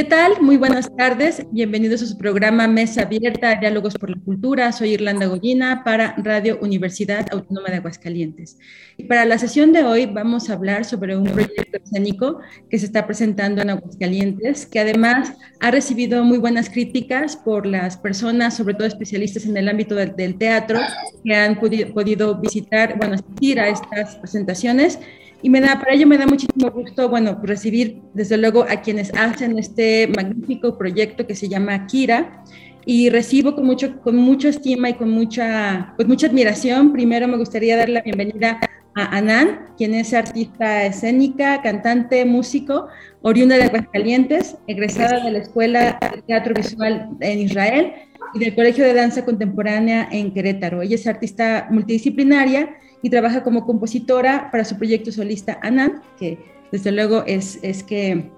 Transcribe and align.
¿Qué 0.00 0.04
tal? 0.04 0.40
Muy 0.40 0.56
buenas 0.56 0.96
tardes. 0.96 1.44
Bienvenidos 1.50 2.00
a 2.00 2.06
su 2.06 2.16
programa 2.16 2.66
Mesa 2.66 3.02
Abierta, 3.02 3.56
Diálogos 3.56 3.96
por 3.96 4.08
la 4.08 4.18
Cultura. 4.24 4.72
Soy 4.72 4.94
Irlanda 4.94 5.26
Goyina 5.26 5.84
para 5.84 6.14
Radio 6.16 6.58
Universidad 6.62 7.26
Autónoma 7.30 7.68
de 7.68 7.76
Aguascalientes. 7.76 8.56
Y 8.96 9.04
para 9.04 9.26
la 9.26 9.36
sesión 9.36 9.74
de 9.74 9.84
hoy 9.84 10.06
vamos 10.06 10.48
a 10.48 10.54
hablar 10.54 10.86
sobre 10.86 11.18
un 11.18 11.24
proyecto 11.24 11.76
escénico 11.84 12.40
que 12.70 12.78
se 12.78 12.86
está 12.86 13.06
presentando 13.06 13.60
en 13.60 13.68
Aguascalientes, 13.68 14.64
que 14.64 14.80
además 14.80 15.34
ha 15.60 15.70
recibido 15.70 16.24
muy 16.24 16.38
buenas 16.38 16.70
críticas 16.70 17.36
por 17.36 17.66
las 17.66 17.98
personas, 17.98 18.56
sobre 18.56 18.72
todo 18.72 18.86
especialistas 18.86 19.44
en 19.44 19.58
el 19.58 19.68
ámbito 19.68 19.96
del, 19.96 20.16
del 20.16 20.38
teatro, 20.38 20.80
que 21.22 21.34
han 21.34 21.60
podido, 21.60 21.92
podido 21.92 22.40
visitar, 22.40 22.96
bueno, 22.96 23.16
asistir 23.16 23.60
a 23.60 23.68
estas 23.68 24.16
presentaciones 24.16 24.98
y 25.42 25.48
me 25.48 25.60
da, 25.60 25.78
para 25.78 25.94
ello 25.94 26.06
me 26.06 26.18
da 26.18 26.26
muchísimo 26.26 26.70
gusto, 26.70 27.08
bueno, 27.08 27.40
recibir 27.42 28.02
desde 28.12 28.36
luego 28.36 28.64
a 28.68 28.82
quienes 28.82 29.12
hacen 29.14 29.58
este 29.58 29.89
magnífico 30.14 30.76
proyecto 30.76 31.26
que 31.26 31.34
se 31.34 31.48
llama 31.48 31.86
Kira 31.86 32.44
y 32.84 33.10
recibo 33.10 33.54
con 33.54 33.66
mucho, 33.66 34.00
con 34.00 34.16
mucha 34.16 34.48
estima 34.48 34.90
y 34.90 34.94
con 34.94 35.10
mucha, 35.10 35.92
pues 35.96 36.08
mucha 36.08 36.26
admiración. 36.26 36.92
Primero 36.92 37.28
me 37.28 37.36
gustaría 37.36 37.76
dar 37.76 37.88
la 37.88 38.02
bienvenida 38.02 38.58
a 38.94 39.16
Anan, 39.16 39.66
quien 39.76 39.94
es 39.94 40.12
artista 40.14 40.84
escénica, 40.84 41.62
cantante, 41.62 42.24
músico, 42.24 42.88
oriunda 43.22 43.56
de 43.56 43.64
Aguascalientes, 43.64 44.56
egresada 44.66 45.24
de 45.24 45.30
la 45.30 45.38
Escuela 45.38 45.98
de 46.14 46.22
Teatro 46.22 46.54
Visual 46.54 47.10
en 47.20 47.38
Israel 47.38 47.92
y 48.34 48.38
del 48.40 48.54
Colegio 48.54 48.84
de 48.84 48.94
Danza 48.94 49.24
Contemporánea 49.24 50.08
en 50.10 50.32
Querétaro. 50.32 50.82
Ella 50.82 50.96
es 50.96 51.06
artista 51.06 51.68
multidisciplinaria 51.70 52.76
y 53.02 53.10
trabaja 53.10 53.42
como 53.42 53.64
compositora 53.66 54.50
para 54.50 54.64
su 54.64 54.76
proyecto 54.76 55.12
solista 55.12 55.58
Anan, 55.62 56.02
que 56.18 56.38
desde 56.72 56.92
luego 56.92 57.24
es, 57.26 57.58
es 57.62 57.82
que 57.82 58.30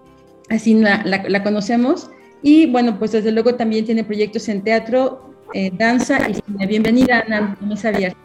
así 0.48 0.74
la, 0.74 1.02
la, 1.04 1.22
la, 1.28 1.42
conocemos. 1.42 2.10
Y 2.42 2.66
bueno, 2.66 2.98
pues 2.98 3.12
desde 3.12 3.32
luego 3.32 3.54
también 3.54 3.84
tiene 3.84 4.04
proyectos 4.04 4.48
en 4.48 4.62
teatro, 4.62 5.34
eh, 5.54 5.70
danza 5.76 6.18
y 6.28 6.34
cine. 6.34 6.66
Bienvenida, 6.66 7.24
Anan, 7.26 7.56
mesa 7.60 7.88
abierta. 7.88 8.18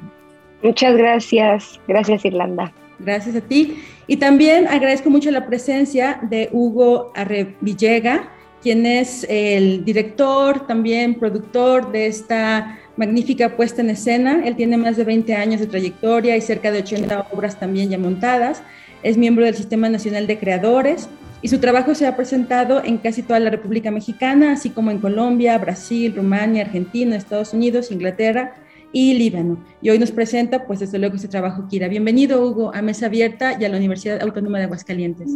Muchas 0.63 0.97
gracias, 0.97 1.79
gracias 1.87 2.25
Irlanda. 2.25 2.73
Gracias 2.99 3.35
a 3.35 3.41
ti. 3.41 3.83
Y 4.07 4.17
también 4.17 4.67
agradezco 4.67 5.09
mucho 5.09 5.29
la 5.29 5.45
presencia 5.45 6.19
de 6.23 6.49
Hugo 6.51 7.11
Arrevillega, 7.15 8.31
quien 8.63 8.85
es 8.85 9.25
el 9.29 9.85
director, 9.85 10.65
también 10.65 11.15
productor 11.15 11.91
de 11.91 12.07
esta 12.07 12.79
magnífica 12.95 13.55
puesta 13.55 13.81
en 13.81 13.91
escena. 13.91 14.41
Él 14.45 14.55
tiene 14.55 14.77
más 14.77 14.97
de 14.97 15.03
20 15.03 15.35
años 15.35 15.59
de 15.59 15.67
trayectoria 15.67 16.35
y 16.35 16.41
cerca 16.41 16.71
de 16.71 16.79
80 16.79 17.27
obras 17.31 17.59
también 17.59 17.89
ya 17.89 17.99
montadas. 17.99 18.63
Es 19.03 19.15
miembro 19.15 19.45
del 19.45 19.53
Sistema 19.53 19.89
Nacional 19.89 20.25
de 20.25 20.39
Creadores 20.39 21.07
y 21.41 21.49
su 21.49 21.59
trabajo 21.59 21.93
se 21.93 22.07
ha 22.07 22.16
presentado 22.16 22.83
en 22.83 22.97
casi 22.97 23.21
toda 23.21 23.39
la 23.39 23.49
República 23.49 23.91
Mexicana, 23.91 24.53
así 24.53 24.71
como 24.71 24.91
en 24.91 24.99
Colombia, 24.99 25.57
Brasil, 25.57 26.13
Rumania, 26.16 26.63
Argentina, 26.63 27.16
Estados 27.16 27.53
Unidos, 27.53 27.91
Inglaterra 27.91 28.55
y 28.91 29.13
Líbano. 29.13 29.63
Y 29.81 29.89
hoy 29.89 29.99
nos 29.99 30.11
presenta, 30.11 30.65
pues 30.65 30.80
desde 30.80 30.97
luego, 30.97 31.15
este 31.15 31.27
trabajo 31.27 31.67
Kira. 31.69 31.88
Bienvenido, 31.88 32.43
Hugo, 32.43 32.73
a 32.73 32.81
Mesa 32.81 33.05
Abierta 33.05 33.55
y 33.59 33.65
a 33.65 33.69
la 33.69 33.77
Universidad 33.77 34.21
Autónoma 34.21 34.58
de 34.58 34.64
Aguascalientes. 34.65 35.30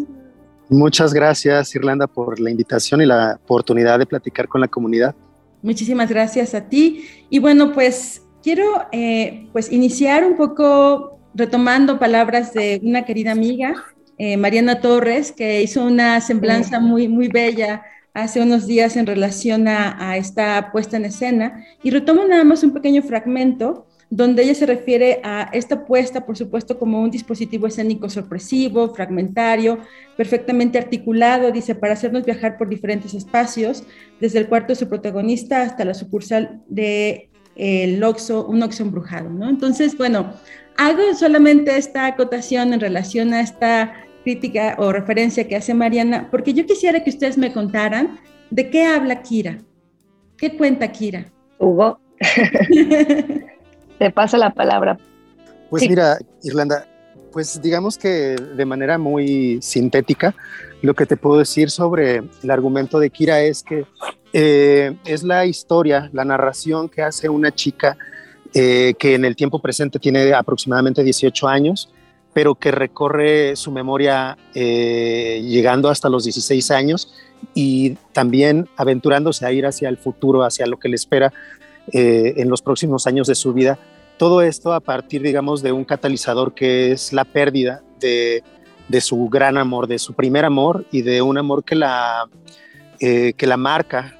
Muchas 0.69 1.13
gracias, 1.13 1.75
Irlanda, 1.75 2.07
por 2.07 2.39
la 2.39 2.49
invitación 2.49 3.01
y 3.01 3.05
la 3.05 3.39
oportunidad 3.43 3.99
de 3.99 4.05
platicar 4.05 4.47
con 4.47 4.61
la 4.61 4.67
comunidad. 4.67 5.13
Muchísimas 5.61 6.09
gracias 6.09 6.55
a 6.55 6.61
ti. 6.61 7.05
Y 7.29 7.39
bueno, 7.39 7.73
pues 7.73 8.23
quiero 8.41 8.85
eh, 8.91 9.47
pues 9.51 9.71
iniciar 9.71 10.25
un 10.25 10.35
poco 10.35 11.19
retomando 11.35 11.99
palabras 11.99 12.53
de 12.53 12.79
una 12.83 13.05
querida 13.05 13.31
amiga, 13.31 13.75
eh, 14.23 14.37
Mariana 14.37 14.81
Torres, 14.81 15.31
que 15.31 15.63
hizo 15.63 15.83
una 15.83 16.21
semblanza 16.21 16.79
muy, 16.79 17.07
muy 17.07 17.27
bella 17.27 17.81
hace 18.13 18.39
unos 18.39 18.67
días 18.67 18.95
en 18.95 19.07
relación 19.07 19.67
a, 19.67 19.97
a 19.97 20.15
esta 20.15 20.71
puesta 20.71 20.95
en 20.97 21.05
escena. 21.05 21.65
Y 21.81 21.89
retomo 21.89 22.23
nada 22.25 22.43
más 22.43 22.61
un 22.61 22.71
pequeño 22.71 23.01
fragmento 23.01 23.87
donde 24.11 24.43
ella 24.43 24.53
se 24.53 24.67
refiere 24.67 25.21
a 25.23 25.49
esta 25.53 25.85
puesta, 25.85 26.23
por 26.23 26.37
supuesto, 26.37 26.77
como 26.77 27.01
un 27.01 27.09
dispositivo 27.09 27.65
escénico 27.65 28.11
sorpresivo, 28.11 28.93
fragmentario, 28.93 29.79
perfectamente 30.15 30.77
articulado, 30.77 31.51
dice, 31.51 31.73
para 31.73 31.93
hacernos 31.93 32.23
viajar 32.23 32.59
por 32.59 32.69
diferentes 32.69 33.15
espacios, 33.15 33.83
desde 34.19 34.37
el 34.37 34.47
cuarto 34.47 34.67
de 34.73 34.75
su 34.75 34.87
protagonista 34.87 35.63
hasta 35.63 35.83
la 35.83 35.95
sucursal 35.95 36.61
de 36.67 37.31
el 37.55 38.03
Oxo, 38.03 38.45
un 38.45 38.61
Oxo 38.61 38.83
embrujado, 38.83 39.31
¿no? 39.31 39.49
Entonces, 39.49 39.97
bueno, 39.97 40.33
hago 40.77 41.01
solamente 41.17 41.75
esta 41.75 42.05
acotación 42.05 42.73
en 42.73 42.79
relación 42.81 43.33
a 43.33 43.41
esta 43.41 43.93
crítica 44.23 44.75
o 44.77 44.91
referencia 44.91 45.47
que 45.47 45.55
hace 45.55 45.73
Mariana, 45.73 46.27
porque 46.29 46.53
yo 46.53 46.65
quisiera 46.65 47.03
que 47.03 47.09
ustedes 47.09 47.37
me 47.37 47.51
contaran 47.53 48.19
de 48.49 48.69
qué 48.69 48.85
habla 48.85 49.21
Kira, 49.21 49.59
qué 50.37 50.55
cuenta 50.55 50.91
Kira. 50.91 51.25
Hugo. 51.57 51.99
te 53.99 54.11
paso 54.11 54.37
la 54.37 54.53
palabra. 54.53 54.97
Pues 55.69 55.83
sí. 55.83 55.89
mira, 55.89 56.17
Irlanda, 56.43 56.87
pues 57.31 57.61
digamos 57.61 57.97
que 57.97 58.35
de 58.35 58.65
manera 58.65 58.97
muy 58.97 59.59
sintética, 59.61 60.35
lo 60.81 60.93
que 60.93 61.05
te 61.05 61.17
puedo 61.17 61.39
decir 61.39 61.69
sobre 61.69 62.23
el 62.43 62.51
argumento 62.51 62.99
de 62.99 63.09
Kira 63.09 63.41
es 63.41 63.63
que 63.63 63.85
eh, 64.33 64.95
es 65.05 65.23
la 65.23 65.45
historia, 65.45 66.09
la 66.13 66.25
narración 66.25 66.89
que 66.89 67.01
hace 67.01 67.29
una 67.29 67.51
chica 67.51 67.97
eh, 68.53 68.95
que 68.99 69.15
en 69.15 69.23
el 69.25 69.35
tiempo 69.35 69.59
presente 69.59 69.99
tiene 69.99 70.33
aproximadamente 70.33 71.03
18 71.03 71.47
años, 71.47 71.89
pero 72.33 72.55
que 72.55 72.71
recorre 72.71 73.55
su 73.55 73.71
memoria 73.71 74.37
eh, 74.53 75.41
llegando 75.43 75.89
hasta 75.89 76.09
los 76.09 76.23
16 76.23 76.71
años 76.71 77.13
y 77.53 77.95
también 78.13 78.69
aventurándose 78.77 79.45
a 79.45 79.51
ir 79.51 79.65
hacia 79.65 79.89
el 79.89 79.97
futuro, 79.97 80.43
hacia 80.43 80.65
lo 80.67 80.77
que 80.77 80.89
le 80.89 80.95
espera 80.95 81.33
eh, 81.91 82.35
en 82.37 82.49
los 82.49 82.61
próximos 82.61 83.07
años 83.07 83.27
de 83.27 83.35
su 83.35 83.53
vida. 83.53 83.79
Todo 84.17 84.41
esto 84.41 84.73
a 84.73 84.79
partir, 84.79 85.21
digamos, 85.23 85.61
de 85.61 85.71
un 85.71 85.83
catalizador 85.83 86.53
que 86.53 86.91
es 86.91 87.11
la 87.11 87.25
pérdida 87.25 87.81
de, 87.99 88.43
de 88.87 89.01
su 89.01 89.27
gran 89.29 89.57
amor, 89.57 89.87
de 89.87 89.97
su 89.97 90.13
primer 90.13 90.45
amor 90.45 90.85
y 90.91 91.01
de 91.01 91.21
un 91.21 91.37
amor 91.37 91.63
que 91.63 91.75
la, 91.75 92.29
eh, 92.99 93.33
que 93.33 93.47
la 93.47 93.57
marca 93.57 94.15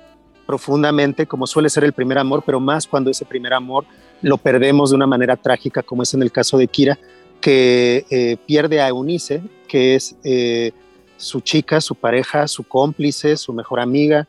profundamente, 0.48 1.28
como 1.28 1.46
suele 1.46 1.70
ser 1.70 1.84
el 1.84 1.94
primer 1.94 2.18
amor, 2.18 2.44
pero 2.46 2.60
más 2.60 2.88
cuando 2.88 3.12
ese 3.12 3.26
primer 3.26 3.54
amor 3.54 3.86
lo 4.22 4.38
perdemos 4.38 4.90
de 4.90 4.96
una 4.96 5.08
manera 5.08 5.36
trágica, 5.36 5.84
como 5.84 6.04
es 6.04 6.14
en 6.14 6.22
el 6.22 6.32
caso 6.32 6.58
de 6.58 6.68
Kira, 6.68 6.98
que 7.42 8.06
eh, 8.10 8.38
pierde 8.46 8.80
a 8.80 8.88
Eunice, 8.88 9.42
que 9.68 9.96
es 9.96 10.16
eh, 10.24 10.72
su 11.16 11.40
chica, 11.40 11.80
su 11.82 11.96
pareja, 11.96 12.48
su 12.48 12.64
cómplice, 12.64 13.38
su 13.38 13.54
mejor 13.54 13.80
amiga, 13.80 14.28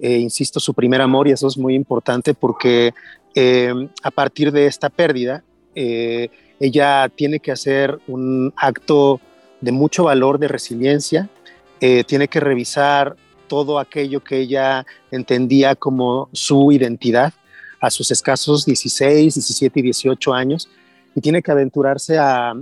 eh, 0.00 0.18
insisto, 0.18 0.60
su 0.60 0.72
primer 0.72 1.00
amor, 1.00 1.28
y 1.28 1.32
eso 1.32 1.46
es 1.46 1.58
muy 1.58 1.74
importante 1.74 2.34
porque 2.34 2.94
eh, 3.34 3.72
a 4.02 4.10
partir 4.10 4.50
de 4.50 4.66
esta 4.66 4.88
pérdida, 4.88 5.44
ella 6.60 7.08
tiene 7.14 7.38
que 7.38 7.52
hacer 7.52 8.00
un 8.08 8.52
acto 8.56 9.20
de 9.60 9.70
mucho 9.70 10.04
valor, 10.04 10.40
de 10.40 10.48
resiliencia, 10.48 11.28
tiene 11.78 12.26
que 12.26 12.40
revisar 12.40 13.14
todo 13.46 13.78
aquello 13.78 14.24
que 14.24 14.38
ella 14.38 14.84
entendía 15.12 15.76
como 15.76 16.28
su 16.32 16.72
identidad 16.72 17.32
a 17.80 17.90
sus 17.90 18.10
escasos 18.10 18.66
16, 18.66 19.34
17 19.34 19.78
y 19.78 19.82
18 19.84 20.34
años, 20.34 20.68
y 21.14 21.20
tiene 21.20 21.42
que 21.42 21.50
aventurarse 21.50 22.18
a, 22.18 22.54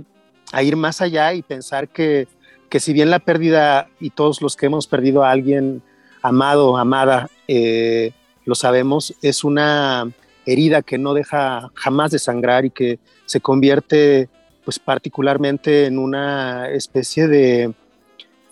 ir 0.61 0.75
más 0.75 1.01
allá 1.01 1.33
y 1.33 1.41
pensar 1.41 1.89
que, 1.89 2.27
que 2.69 2.79
si 2.79 2.93
bien 2.93 3.09
la 3.09 3.19
pérdida 3.19 3.89
y 3.99 4.11
todos 4.11 4.41
los 4.41 4.55
que 4.55 4.67
hemos 4.67 4.87
perdido 4.87 5.23
a 5.23 5.31
alguien 5.31 5.81
amado, 6.21 6.77
amada, 6.77 7.29
eh, 7.47 8.11
lo 8.45 8.55
sabemos, 8.55 9.13
es 9.21 9.43
una 9.43 10.09
herida 10.45 10.81
que 10.81 10.97
no 10.97 11.13
deja 11.13 11.69
jamás 11.75 12.11
de 12.11 12.19
sangrar 12.19 12.63
y 12.65 12.69
que 12.69 12.99
se 13.25 13.41
convierte 13.41 14.29
pues 14.63 14.79
particularmente 14.79 15.85
en 15.85 15.97
una 15.97 16.69
especie 16.69 17.27
de, 17.27 17.73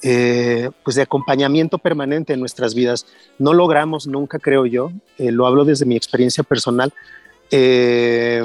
eh, 0.01 0.69
pues 0.83 0.95
de 0.95 1.01
acompañamiento 1.01 1.77
permanente 1.77 2.33
en 2.33 2.39
nuestras 2.39 2.75
vidas. 2.75 3.05
No 3.37 3.53
logramos 3.53 4.07
nunca, 4.07 4.39
creo 4.39 4.65
yo, 4.65 4.91
eh, 5.17 5.31
lo 5.31 5.47
hablo 5.47 5.65
desde 5.65 5.85
mi 5.85 5.95
experiencia 5.95 6.43
personal, 6.43 6.93
eh, 7.51 8.43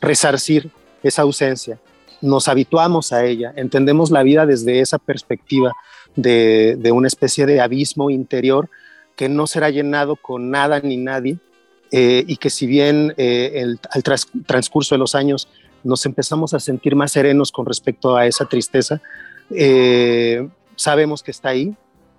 resarcir 0.00 0.70
esa 1.02 1.22
ausencia. 1.22 1.78
Nos 2.20 2.48
habituamos 2.48 3.12
a 3.12 3.24
ella, 3.24 3.52
entendemos 3.56 4.10
la 4.10 4.22
vida 4.22 4.46
desde 4.46 4.80
esa 4.80 4.98
perspectiva 4.98 5.72
de, 6.16 6.90
una 6.92 7.08
especie 7.08 7.46
de 7.46 7.60
abismo 7.60 8.10
interior 8.10 8.70
que 9.16 9.28
no 9.28 9.46
será 9.46 9.70
llenado 9.70 10.16
con 10.16 10.50
nada 10.50 10.80
ni 10.80 10.96
nadie, 10.96 11.38
eh, 11.92 12.24
y 12.26 12.36
que 12.36 12.50
si 12.50 12.66
bien 12.66 13.14
eh, 13.16 13.64
al 13.90 14.02
transcurso 14.02 14.94
de 14.94 14.98
los 14.98 15.14
años 15.14 15.48
nos 15.84 16.04
empezamos 16.04 16.52
a 16.52 16.60
sentir 16.60 16.96
más 16.96 17.12
serenos 17.12 17.52
con 17.52 17.64
respecto 17.64 18.16
a 18.16 18.26
esa 18.26 18.46
tristeza, 18.46 19.00
eh, 19.50 20.48
sabemos 20.74 21.22
que 21.22 21.30
está 21.30 21.50
ahí, 21.50 21.74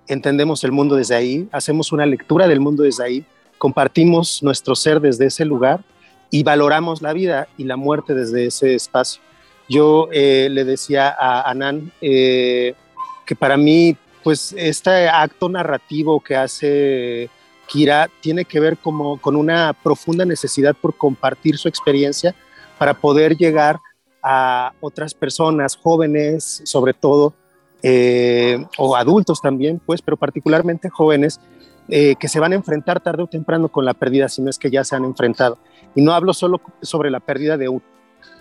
entendemos 0.08 0.64
el 0.64 0.72
mundo 0.72 0.96
desde 0.96 1.16
ahí, 1.16 1.50
hacemos 1.52 1.92
una 1.92 2.06
lectura 2.06 2.48
del 2.48 2.62
mundo 2.62 2.84
desde 2.84 3.04
ahí, 3.04 3.26
compartimos 3.58 4.42
nuestro 4.42 4.76
ser 4.76 5.02
desde 5.02 5.26
ese 5.26 5.44
lugar 5.44 5.84
y 6.30 6.44
valoramos 6.44 7.02
la 7.02 7.14
vida 7.14 7.48
y 7.58 7.64
la 7.64 7.78
muerte 7.78 8.14
desde 8.14 8.46
ese 8.48 8.76
espacio. 8.76 9.22
Yo 9.70 10.10
le 10.12 10.64
decía 10.64 11.14
a 11.18 11.50
Anan 11.50 11.92
que 12.00 12.76
para 13.38 13.58
mí, 13.58 13.98
pues 14.24 14.54
este 14.58 15.10
acto 15.10 15.50
narrativo 15.50 16.22
que 16.22 16.36
hace 16.36 17.30
Kira 17.68 18.10
tiene 18.22 18.46
que 18.46 18.60
ver 18.60 18.78
como 18.78 19.20
con 19.20 19.36
una 19.36 19.74
profunda 19.84 20.26
necesidad 20.26 20.76
por 20.76 20.96
compartir 20.96 21.58
su 21.58 21.68
experiencia 21.68 22.34
para 22.78 22.94
poder 22.94 23.36
llegar 23.36 23.80
a 24.24 24.74
otras 24.80 25.14
personas, 25.14 25.76
jóvenes 25.76 26.62
sobre 26.66 26.94
todo, 26.94 27.34
eh, 27.84 28.66
o 28.78 28.96
adultos 28.96 29.42
también, 29.42 29.80
pues, 29.86 30.02
pero 30.02 30.18
particularmente 30.18 30.90
jóvenes, 30.90 31.40
eh, 31.90 32.16
que 32.20 32.28
se 32.28 32.40
van 32.40 32.52
a 32.52 32.56
enfrentar 32.56 33.00
tarde 33.00 33.24
o 33.24 33.28
temprano 33.28 33.70
con 33.70 33.86
la 33.86 33.94
pérdida, 33.94 34.28
si 34.28 34.42
no 34.42 34.50
es 34.50 34.58
que 34.58 34.72
ya 34.72 34.84
se 34.84 34.96
han 34.96 35.06
enfrentado. 35.06 35.58
Y 35.98 36.02
no 36.04 36.14
hablo 36.14 36.32
solo 36.32 36.62
sobre 36.84 37.10
la 37.10 37.20
pérdida 37.20 37.58
de 37.58 37.70
un, 37.70 37.82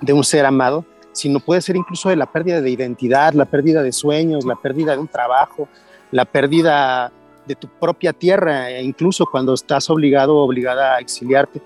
de 0.02 0.12
un 0.12 0.22
ser 0.22 0.44
amado, 0.44 0.84
sino 1.12 1.40
puede 1.40 1.62
ser 1.62 1.74
incluso 1.74 2.10
de 2.10 2.16
la 2.16 2.30
pérdida 2.30 2.60
de 2.60 2.68
identidad, 2.68 3.32
la 3.32 3.46
pérdida 3.46 3.82
de 3.82 3.92
sueños, 3.92 4.44
la 4.44 4.56
pérdida 4.56 4.92
de 4.92 4.98
un 4.98 5.08
trabajo, 5.08 5.66
la 6.10 6.26
pérdida 6.26 7.10
de 7.46 7.54
tu 7.54 7.66
propia 7.66 8.12
tierra, 8.12 8.70
e 8.70 8.82
incluso 8.82 9.24
cuando 9.24 9.54
estás 9.54 9.88
obligado 9.88 10.36
o 10.36 10.44
obligada 10.44 10.96
a 10.96 10.98
exiliarte. 10.98 11.62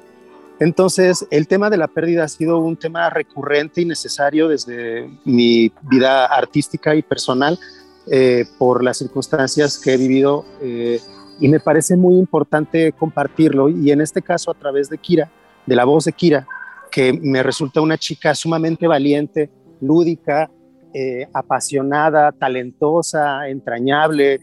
Entonces, 0.60 1.26
el 1.28 1.48
tema 1.48 1.68
de 1.70 1.78
la 1.78 1.88
pérdida 1.88 2.22
ha 2.22 2.28
sido 2.28 2.60
un 2.60 2.76
tema 2.76 3.10
recurrente 3.10 3.80
y 3.80 3.84
necesario 3.84 4.46
desde 4.46 5.10
mi 5.24 5.72
vida 5.90 6.26
artística 6.26 6.94
y 6.94 7.02
personal 7.02 7.58
eh, 8.06 8.44
por 8.58 8.84
las 8.84 8.98
circunstancias 8.98 9.76
que 9.76 9.94
he 9.94 9.96
vivido 9.96 10.44
eh, 10.62 11.00
y 11.40 11.48
me 11.48 11.58
parece 11.58 11.96
muy 11.96 12.14
importante 12.14 12.92
compartirlo 12.92 13.68
y 13.68 13.90
en 13.90 14.00
este 14.00 14.22
caso 14.22 14.52
a 14.52 14.54
través 14.54 14.88
de 14.88 14.96
Kira, 14.96 15.30
de 15.66 15.76
la 15.76 15.84
voz 15.84 16.04
de 16.04 16.12
Kira, 16.12 16.46
que 16.90 17.12
me 17.12 17.42
resulta 17.42 17.80
una 17.80 17.98
chica 17.98 18.34
sumamente 18.34 18.86
valiente, 18.86 19.50
lúdica, 19.80 20.50
eh, 20.92 21.26
apasionada, 21.32 22.32
talentosa, 22.32 23.48
entrañable, 23.48 24.40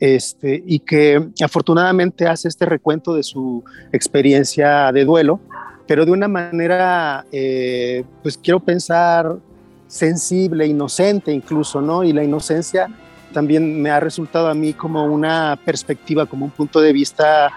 este, 0.00 0.62
y 0.66 0.78
que 0.78 1.28
afortunadamente 1.44 2.26
hace 2.26 2.48
este 2.48 2.64
recuento 2.64 3.14
de 3.14 3.22
su 3.22 3.62
experiencia 3.92 4.90
de 4.92 5.04
duelo, 5.04 5.40
pero 5.86 6.06
de 6.06 6.12
una 6.12 6.26
manera, 6.26 7.26
eh, 7.30 8.04
pues 8.22 8.38
quiero 8.38 8.60
pensar 8.60 9.36
sensible, 9.88 10.66
inocente 10.66 11.32
incluso, 11.32 11.82
¿no? 11.82 12.02
Y 12.02 12.12
la 12.12 12.24
inocencia 12.24 12.88
también 13.32 13.80
me 13.82 13.90
ha 13.90 14.00
resultado 14.00 14.48
a 14.48 14.54
mí 14.54 14.72
como 14.72 15.04
una 15.04 15.58
perspectiva, 15.64 16.26
como 16.26 16.46
un 16.46 16.50
punto 16.50 16.80
de 16.80 16.92
vista 16.92 17.52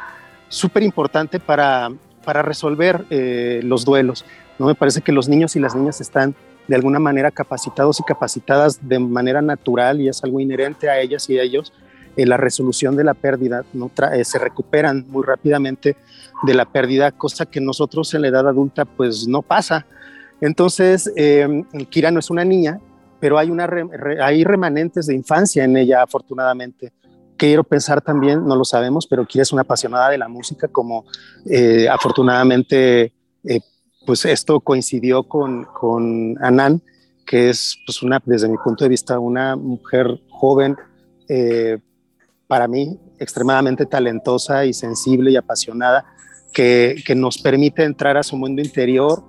súper 0.49 0.83
importante 0.83 1.39
para, 1.39 1.89
para 2.23 2.41
resolver 2.41 3.05
eh, 3.09 3.61
los 3.63 3.85
duelos. 3.85 4.25
¿no? 4.59 4.67
Me 4.67 4.75
parece 4.75 5.01
que 5.01 5.11
los 5.11 5.29
niños 5.29 5.55
y 5.55 5.59
las 5.59 5.75
niñas 5.75 6.01
están 6.01 6.35
de 6.67 6.75
alguna 6.75 6.99
manera 6.99 7.31
capacitados 7.31 7.99
y 7.99 8.03
capacitadas 8.03 8.87
de 8.87 8.99
manera 8.99 9.41
natural 9.41 9.99
y 10.01 10.07
es 10.07 10.23
algo 10.23 10.39
inherente 10.39 10.89
a 10.89 10.99
ellas 10.99 11.29
y 11.29 11.37
a 11.37 11.43
ellos 11.43 11.73
eh, 12.15 12.25
la 12.25 12.37
resolución 12.37 12.95
de 12.95 13.03
la 13.03 13.15
pérdida, 13.15 13.63
¿no? 13.73 13.89
Eh, 14.13 14.23
se 14.23 14.37
recuperan 14.37 15.05
muy 15.09 15.23
rápidamente 15.23 15.97
de 16.43 16.53
la 16.53 16.65
pérdida, 16.65 17.11
cosa 17.11 17.47
que 17.47 17.59
nosotros 17.59 18.13
en 18.13 18.21
la 18.21 18.27
edad 18.27 18.47
adulta 18.47 18.85
pues 18.85 19.27
no 19.27 19.41
pasa. 19.41 19.87
Entonces, 20.39 21.11
eh, 21.15 21.63
Kira 21.89 22.11
no 22.11 22.19
es 22.19 22.29
una 22.29 22.45
niña, 22.45 22.79
pero 23.19 23.39
hay, 23.39 24.43
remanentes 24.43 25.07
de 25.07 25.15
infancia 25.15 25.63
en 25.63 25.77
ella, 25.77 26.03
afortunadamente. 26.03 26.91
Quiero 27.43 27.65
pensar 27.65 27.99
también, 28.01 28.47
no 28.47 28.55
lo 28.55 28.63
sabemos, 28.63 29.05
pero 29.05 29.25
Kira 29.25 29.41
es 29.41 29.51
una 29.51 29.63
apasionada 29.63 30.09
de 30.09 30.17
la 30.17 30.29
música, 30.29 30.69
como 30.69 31.03
eh, 31.45 31.89
afortunadamente, 31.89 33.11
pues 34.05 34.23
esto 34.23 34.61
coincidió 34.61 35.23
con, 35.23 35.65
con 35.65 36.41
Anan, 36.41 36.81
que 37.25 37.49
es, 37.49 37.77
pues 37.85 38.01
una, 38.01 38.21
desde 38.23 38.47
mi 38.47 38.55
punto 38.63 38.85
de 38.85 38.89
vista, 38.89 39.19
una 39.19 39.57
mujer 39.57 40.21
joven, 40.29 40.77
eh, 41.27 41.79
para 42.47 42.69
mí, 42.69 42.97
extremadamente 43.19 43.85
talentosa 43.85 44.63
y 44.63 44.73
sensible 44.73 45.29
y 45.29 45.35
apasionada, 45.35 46.05
que, 46.53 47.03
nos 47.13 47.39
permite 47.39 47.83
entrar 47.83 48.15
a 48.15 48.23
su 48.23 48.37
mundo 48.37 48.61
interior, 48.61 49.21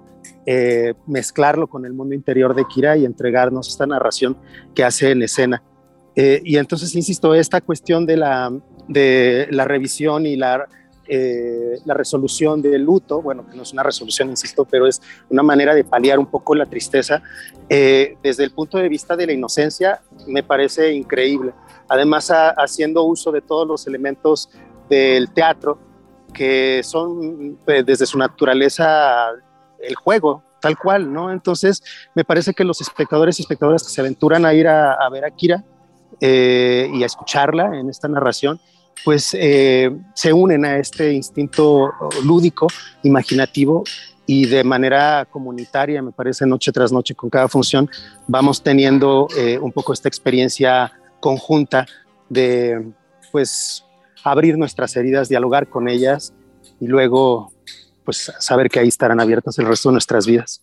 eh, 0.47 0.95
mezclarlo 1.09 1.67
con 1.67 1.85
el 1.85 1.95
mundo 1.95 2.15
interior 2.15 2.55
de 2.55 2.65
Kira 2.67 2.97
y 2.97 3.05
entregarnos 3.05 3.71
esta 3.71 3.89
narración 3.89 4.37
que 4.73 4.85
hace 4.85 5.11
en 5.11 5.23
escena. 5.25 5.65
Eh, 6.17 6.41
y 6.45 6.57
entonces, 6.57 6.95
insisto, 6.95 7.35
esta 7.35 7.61
cuestión 7.61 8.07
de 8.07 8.17
la, 8.17 8.53
de 8.89 9.49
la 9.51 9.65
revisión 9.65 10.27
y 10.27 10.37
la, 10.37 10.67
eh, 11.09 11.79
la 11.85 11.95
resolución 11.95 12.63
del 12.63 12.83
luto, 12.83 13.21
bueno, 13.21 13.47
que 13.47 13.57
no 13.57 13.63
es 13.63 13.73
una 13.73 13.83
resolución, 13.83 14.31
insisto, 14.31 14.65
pero 14.65 14.87
es 14.87 15.03
una 15.29 15.43
manera 15.43 15.75
de 15.75 15.85
paliar 15.85 16.19
un 16.19 16.27
poco 16.27 16.55
la 16.55 16.67
tristeza, 16.67 17.23
desde 17.69 18.45
el 18.45 18.53
punto 18.53 18.79
de 18.79 18.89
vista 18.89 19.17
de 19.17 19.27
la 19.27 19.33
inocencia, 19.33 20.03
me 20.27 20.43
parece 20.43 20.93
increíble 20.93 21.53
además 21.89 22.31
haciendo 22.57 23.05
uso 23.05 23.33
de 23.33 23.41
todos 23.41 23.67
los 23.67 23.87
elementos 23.87 24.49
del 24.89 25.31
teatro, 25.31 25.79
que 26.33 26.83
son 26.83 27.59
pues, 27.65 27.85
desde 27.87 28.07
su 28.07 28.19
naturaleza 28.19 29.31
el 29.79 29.95
juego, 29.95 30.43
tal 30.61 30.79
cual, 30.79 31.13
¿no? 31.13 31.31
Entonces, 31.31 31.83
me 32.15 32.25
parece 32.25 32.55
que 32.55 32.65
los 32.65 32.81
espectadores 32.81 33.39
y 33.39 33.43
espectadoras 33.43 33.83
que 33.85 33.91
se 33.91 34.01
aventuran 34.01 34.45
a 34.45 34.55
ir 34.55 34.67
a, 34.67 35.09
ver 35.11 35.25
a 35.25 35.31
Kira 35.31 35.65
eh, 36.21 36.91
y 36.93 37.03
a 37.03 37.07
escucharla 37.07 37.79
en 37.79 37.91
esta 37.91 38.09
narración, 38.09 38.61
pues 39.05 39.37
eh, 39.39 39.91
se 40.15 40.33
unen 40.33 40.65
a 40.65 40.79
este 40.79 41.13
instinto 41.13 41.93
lúdico, 42.25 42.67
imaginativo 43.03 43.85
y 44.27 44.47
de 44.47 44.65
manera 44.65 45.27
comunitaria, 45.31 46.01
me 46.01 46.13
parece, 46.13 46.47
noche 46.47 46.73
tras 46.73 46.93
noche 46.93 47.15
con 47.15 47.29
cada 47.29 47.49
función, 47.49 47.91
vamos 48.27 48.63
teniendo 48.63 49.29
eh, 49.37 49.59
un 49.59 49.73
poco 49.73 49.93
esta 49.93 50.09
experiencia 50.09 50.93
conjunta 51.21 51.87
de 52.29 52.93
pues 53.31 53.85
abrir 54.23 54.57
nuestras 54.57 54.97
heridas, 54.97 55.29
dialogar 55.29 55.69
con 55.69 55.89
ellas 55.89 56.33
y 56.81 56.87
luego 56.87 57.53
pues 58.05 58.33
saber 58.39 58.69
que 58.69 58.81
ahí 58.81 58.89
estarán 58.89 59.21
abiertas 59.21 59.59
el 59.59 59.67
resto 59.67 59.91
de 59.91 59.95
nuestras 59.95 60.27
vidas. 60.27 60.61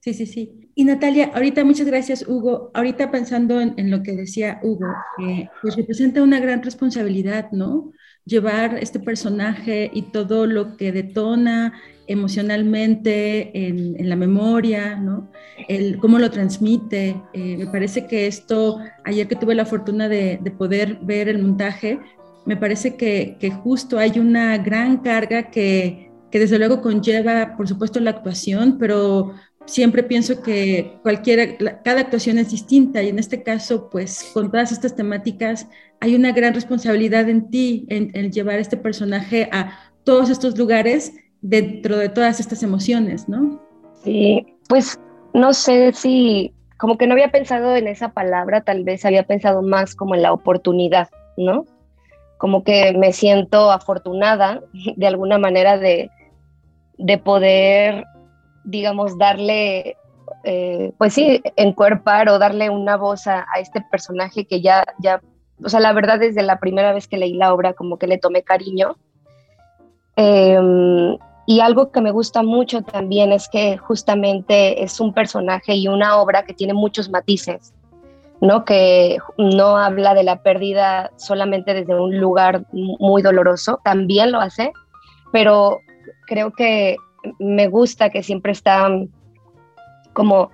Sí, 0.00 0.14
sí, 0.14 0.24
sí. 0.24 0.70
Y 0.74 0.84
Natalia, 0.84 1.30
ahorita 1.34 1.62
muchas 1.62 1.86
gracias, 1.86 2.26
Hugo. 2.26 2.70
Ahorita 2.72 3.10
pensando 3.10 3.60
en, 3.60 3.90
lo 3.90 4.02
que 4.02 4.16
decía 4.16 4.58
Hugo, 4.62 4.86
pues 5.60 5.76
representa 5.76 6.22
una 6.22 6.40
gran 6.40 6.62
responsabilidad, 6.62 7.52
¿no? 7.52 7.92
Llevar 8.24 8.78
este 8.80 8.98
personaje 8.98 9.90
y 9.92 10.02
todo 10.10 10.46
lo 10.46 10.78
que 10.78 10.92
detona 10.92 11.74
emocionalmente, 12.06 13.50
en, 13.68 14.08
la 14.08 14.16
memoria, 14.16 14.96
¿no? 14.96 15.30
El, 15.68 15.98
cómo 15.98 16.18
lo 16.18 16.30
transmite. 16.30 17.20
Eh, 17.34 17.58
me 17.58 17.66
parece 17.66 18.06
que 18.06 18.26
esto, 18.26 18.78
ayer 19.04 19.28
que 19.28 19.36
tuve 19.36 19.54
la 19.54 19.66
fortuna 19.66 20.08
de, 20.08 20.40
poder 20.56 20.98
ver 21.02 21.28
el 21.28 21.42
montaje, 21.42 21.98
me 22.46 22.56
parece 22.56 22.96
que, 22.96 23.36
justo 23.62 23.98
hay 23.98 24.18
una 24.18 24.56
gran 24.56 25.02
carga 25.02 25.50
que, 25.50 26.10
que, 26.30 26.38
desde 26.38 26.58
luego 26.58 26.80
conlleva, 26.80 27.54
por 27.58 27.68
supuesto, 27.68 28.00
la 28.00 28.10
actuación, 28.10 28.78
pero 28.78 29.34
siempre 29.66 30.02
pienso 30.02 30.42
que 30.42 30.98
cualquiera, 31.02 31.56
cada 31.84 32.00
actuación 32.00 32.38
es 32.38 32.50
distinta 32.50 33.02
y 33.02 33.08
en 33.08 33.18
este 33.18 33.42
caso, 33.42 33.88
pues 33.90 34.30
con 34.34 34.50
todas 34.50 34.72
estas 34.72 34.96
temáticas, 34.96 35.68
hay 36.00 36.14
una 36.14 36.32
gran 36.32 36.54
responsabilidad 36.54 37.28
en 37.28 37.50
ti, 37.50 37.86
en, 37.88 38.10
en 38.14 38.32
llevar 38.32 38.58
este 38.58 38.76
personaje 38.76 39.48
a 39.52 39.78
todos 40.04 40.30
estos 40.30 40.56
lugares 40.58 41.12
dentro 41.42 41.96
de 41.96 42.08
todas 42.08 42.40
estas 42.40 42.62
emociones, 42.62 43.28
¿no? 43.28 43.60
Sí, 44.02 44.46
pues 44.68 44.98
no 45.34 45.52
sé 45.52 45.92
si, 45.92 46.54
como 46.78 46.96
que 46.96 47.06
no 47.06 47.12
había 47.12 47.30
pensado 47.30 47.76
en 47.76 47.86
esa 47.86 48.12
palabra, 48.12 48.62
tal 48.62 48.84
vez 48.84 49.04
había 49.04 49.24
pensado 49.24 49.62
más 49.62 49.94
como 49.94 50.14
en 50.14 50.22
la 50.22 50.32
oportunidad, 50.32 51.08
¿no? 51.36 51.66
Como 52.38 52.64
que 52.64 52.94
me 52.96 53.12
siento 53.12 53.70
afortunada 53.70 54.62
de 54.96 55.06
alguna 55.06 55.38
manera 55.38 55.78
de, 55.78 56.10
de 56.96 57.18
poder, 57.18 58.04
digamos, 58.70 59.18
darle, 59.18 59.96
eh, 60.44 60.92
pues 60.98 61.14
sí, 61.14 61.42
encuerpar 61.56 62.28
o 62.28 62.38
darle 62.38 62.70
una 62.70 62.96
voz 62.96 63.26
a, 63.26 63.46
este 63.60 63.80
personaje 63.80 64.46
que 64.46 64.60
ya, 64.60 64.84
ya, 64.98 65.20
o 65.62 65.68
sea, 65.68 65.80
la 65.80 65.92
verdad 65.92 66.18
desde 66.18 66.42
la 66.42 66.58
primera 66.58 66.92
vez 66.92 67.08
que 67.08 67.18
leí 67.18 67.34
la 67.34 67.52
obra 67.52 67.74
como 67.74 67.98
que 67.98 68.06
le 68.06 68.18
tomé 68.18 68.42
cariño. 68.42 68.96
Em, 70.16 71.16
y 71.46 71.60
algo 71.60 71.90
que 71.90 72.00
me 72.00 72.12
gusta 72.12 72.42
mucho 72.42 72.82
también 72.82 73.32
es 73.32 73.48
que 73.48 73.76
justamente 73.76 74.82
es 74.82 75.00
un 75.00 75.12
personaje 75.12 75.74
y 75.74 75.88
una 75.88 76.18
obra 76.18 76.44
que 76.44 76.54
tiene 76.54 76.74
muchos 76.74 77.10
matices, 77.10 77.74
¿no? 78.40 78.64
Que 78.64 79.18
no 79.36 79.76
habla 79.76 80.14
de 80.14 80.22
la 80.22 80.42
pérdida 80.42 81.10
solamente 81.16 81.74
desde 81.74 81.98
un 81.98 82.18
lugar 82.18 82.64
muy 82.72 83.22
doloroso, 83.22 83.80
también 83.82 84.30
lo 84.30 84.40
hace, 84.40 84.72
pero 85.32 85.80
creo 86.26 86.52
que 86.52 86.96
me 87.38 87.68
gusta 87.68 88.10
que 88.10 88.22
siempre 88.22 88.52
está 88.52 88.88
como 90.12 90.50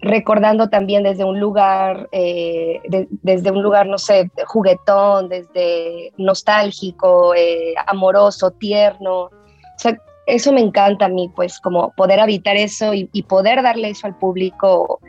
recordando 0.00 0.68
también 0.68 1.02
desde 1.02 1.24
un 1.24 1.40
lugar, 1.40 2.08
eh, 2.12 2.80
desde 3.22 3.50
un 3.50 3.62
lugar, 3.62 3.86
no 3.86 3.98
sé, 3.98 4.30
juguetón, 4.46 5.28
desde 5.28 6.12
nostálgico, 6.18 7.34
eh, 7.34 7.74
amoroso, 7.86 8.50
tierno. 8.50 9.22
O 9.22 9.30
sea, 9.78 9.98
eso 10.26 10.52
me 10.52 10.60
encanta 10.60 11.06
a 11.06 11.08
mí, 11.08 11.30
pues 11.34 11.60
como 11.60 11.92
poder 11.92 12.20
habitar 12.20 12.56
eso 12.56 12.92
y, 12.94 13.06
poder 13.22 13.62
darle 13.62 13.90
eso 13.90 14.06
al 14.06 14.16
público 14.16 15.00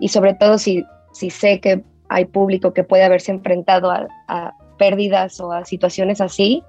y 0.00 0.08
sobre 0.08 0.34
todo 0.34 0.58
si, 0.58 0.84
si 1.12 1.30
sé 1.30 1.60
que 1.60 1.82
hay 2.08 2.26
público 2.26 2.72
que 2.72 2.84
puede 2.84 3.04
haberse 3.04 3.32
enfrentado 3.32 3.90
a, 3.90 4.06
a 4.28 4.52
pérdidas 4.78 5.40
o 5.40 5.52
a 5.52 5.64
situaciones 5.64 6.20
así, 6.20 6.62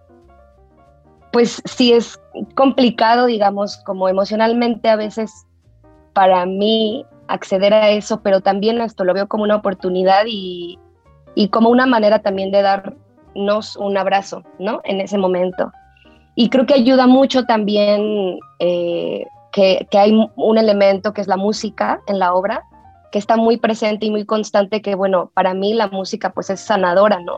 pues 1.38 1.62
sí 1.66 1.94
es 1.94 2.20
complicado, 2.56 3.28
digamos, 3.28 3.78
como 3.86 4.10
emocionalmente 4.10 4.90
a 4.90 4.96
veces 4.96 5.46
para 6.14 6.48
mí 6.48 7.06
acceder 7.28 7.76
a 7.76 7.92
eso, 7.92 8.24
pero 8.24 8.42
también 8.42 8.82
esto 8.82 9.04
lo 9.04 9.14
veo 9.14 9.28
como 9.28 9.44
una 9.44 9.58
oportunidad 9.58 10.24
y, 10.26 10.80
como 11.52 11.70
una 11.70 11.86
manera 11.86 12.24
también 12.24 12.50
de 12.50 12.64
darnos 12.64 13.78
un 13.78 13.98
abrazo, 14.00 14.42
¿no? 14.58 14.82
En 14.84 15.00
ese 15.00 15.20
momento. 15.20 15.72
Y 16.34 16.50
creo 16.50 16.66
que 16.66 16.74
ayuda 16.74 17.06
mucho 17.06 17.44
también 17.44 18.40
eh, 18.58 19.24
que, 19.52 19.88
hay 19.92 20.20
un 20.36 20.58
elemento 20.58 21.14
que 21.14 21.22
es 21.22 21.28
la 21.28 21.38
música 21.38 22.02
en 22.08 22.18
la 22.18 22.34
obra, 22.34 22.64
que 23.12 23.20
está 23.20 23.38
muy 23.38 23.58
presente 23.58 24.06
y 24.06 24.12
muy 24.12 24.26
constante, 24.26 24.82
que 24.82 24.96
bueno, 24.96 25.32
para 25.34 25.54
mí 25.54 25.74
la 25.74 25.88
música 25.88 26.32
pues 26.32 26.50
es 26.50 26.60
sanadora, 26.60 27.20
¿no? 27.22 27.38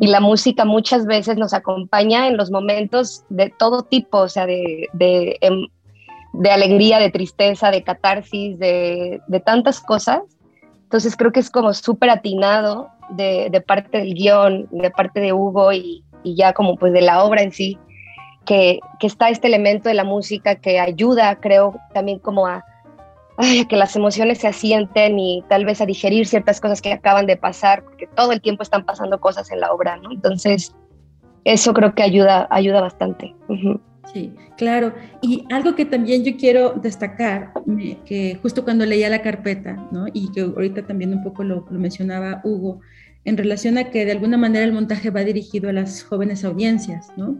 y 0.00 0.06
la 0.06 0.20
música 0.20 0.64
muchas 0.64 1.06
veces 1.06 1.36
nos 1.36 1.52
acompaña 1.52 2.28
en 2.28 2.36
los 2.36 2.50
momentos 2.50 3.24
de 3.28 3.50
todo 3.50 3.82
tipo, 3.82 4.18
o 4.18 4.28
sea, 4.28 4.46
de, 4.46 4.88
de, 4.92 5.36
em, 5.40 5.66
de 6.32 6.50
alegría, 6.50 6.98
de 6.98 7.10
tristeza, 7.10 7.70
de 7.70 7.82
catarsis, 7.82 8.58
de, 8.58 9.20
de, 9.26 9.40
tantas 9.40 9.80
cosas. 9.80 10.22
Entonces 10.84 11.16
creo 11.16 11.32
que 11.32 11.40
es 11.40 11.50
como 11.50 11.74
súper 11.74 12.10
atinado 12.10 12.88
de, 13.10 13.48
de, 13.50 13.60
parte 13.60 13.98
del 13.98 14.14
guion, 14.14 14.68
de 14.70 14.90
parte 14.90 15.20
de 15.20 15.32
Hugo 15.32 15.72
y, 15.72 16.04
y, 16.22 16.34
ya 16.34 16.54
como 16.54 16.76
pues 16.76 16.92
de 16.92 17.02
la 17.02 17.22
obra 17.22 17.42
en 17.42 17.52
sí, 17.52 17.78
que, 18.46 18.80
que 18.98 19.06
está 19.06 19.28
este 19.28 19.48
elemento 19.48 19.90
de 19.90 19.94
la 19.94 20.04
música 20.04 20.54
que 20.54 20.80
ayuda, 20.80 21.36
creo, 21.36 21.76
también 21.92 22.18
como 22.18 22.46
a 22.46 22.64
ay, 23.38 23.66
que 23.66 23.76
las 23.76 23.94
emociones 23.96 24.38
se 24.38 24.48
asienten 24.48 25.18
y 25.18 25.44
tal 25.48 25.64
vez 25.64 25.80
a 25.80 25.86
digerir 25.86 26.26
ciertas 26.26 26.60
cosas 26.60 26.82
que 26.82 26.92
acaban 26.92 27.26
de 27.26 27.36
pasar, 27.36 27.84
porque 27.84 28.08
todo 28.08 28.32
el 28.32 28.40
tiempo 28.40 28.62
están 28.62 28.84
pasando 28.84 29.20
cosas 29.20 29.50
en 29.52 29.60
la 29.60 29.72
obra, 29.72 29.96
¿no? 29.96 30.10
Entonces, 30.10 30.74
eso 31.44 31.72
creo 31.72 31.94
que 31.94 32.02
ayuda, 32.02 32.48
ayuda 32.50 32.80
bastante. 32.80 33.34
Sí, 34.12 34.34
claro. 34.56 34.92
Y 35.22 35.44
algo 35.52 35.74
que 35.76 35.84
también 35.84 36.24
yo 36.24 36.36
quiero 36.36 36.72
destacar, 36.72 37.52
que 38.04 38.38
justo 38.42 38.64
cuando 38.64 38.84
leía 38.84 39.08
la 39.08 39.22
carpeta, 39.22 39.74
¿no? 39.92 40.06
Y 40.12 40.32
que 40.32 40.40
ahorita 40.40 40.86
también 40.86 41.14
un 41.14 41.22
poco 41.22 41.44
lo, 41.44 41.64
lo 41.70 41.78
mencionaba 41.78 42.40
Hugo, 42.42 42.80
en 43.28 43.36
relación 43.36 43.76
a 43.76 43.90
que 43.90 44.06
de 44.06 44.12
alguna 44.12 44.38
manera 44.38 44.64
el 44.64 44.72
montaje 44.72 45.10
va 45.10 45.22
dirigido 45.22 45.68
a 45.68 45.72
las 45.74 46.02
jóvenes 46.02 46.44
audiencias, 46.44 47.08
¿no? 47.16 47.36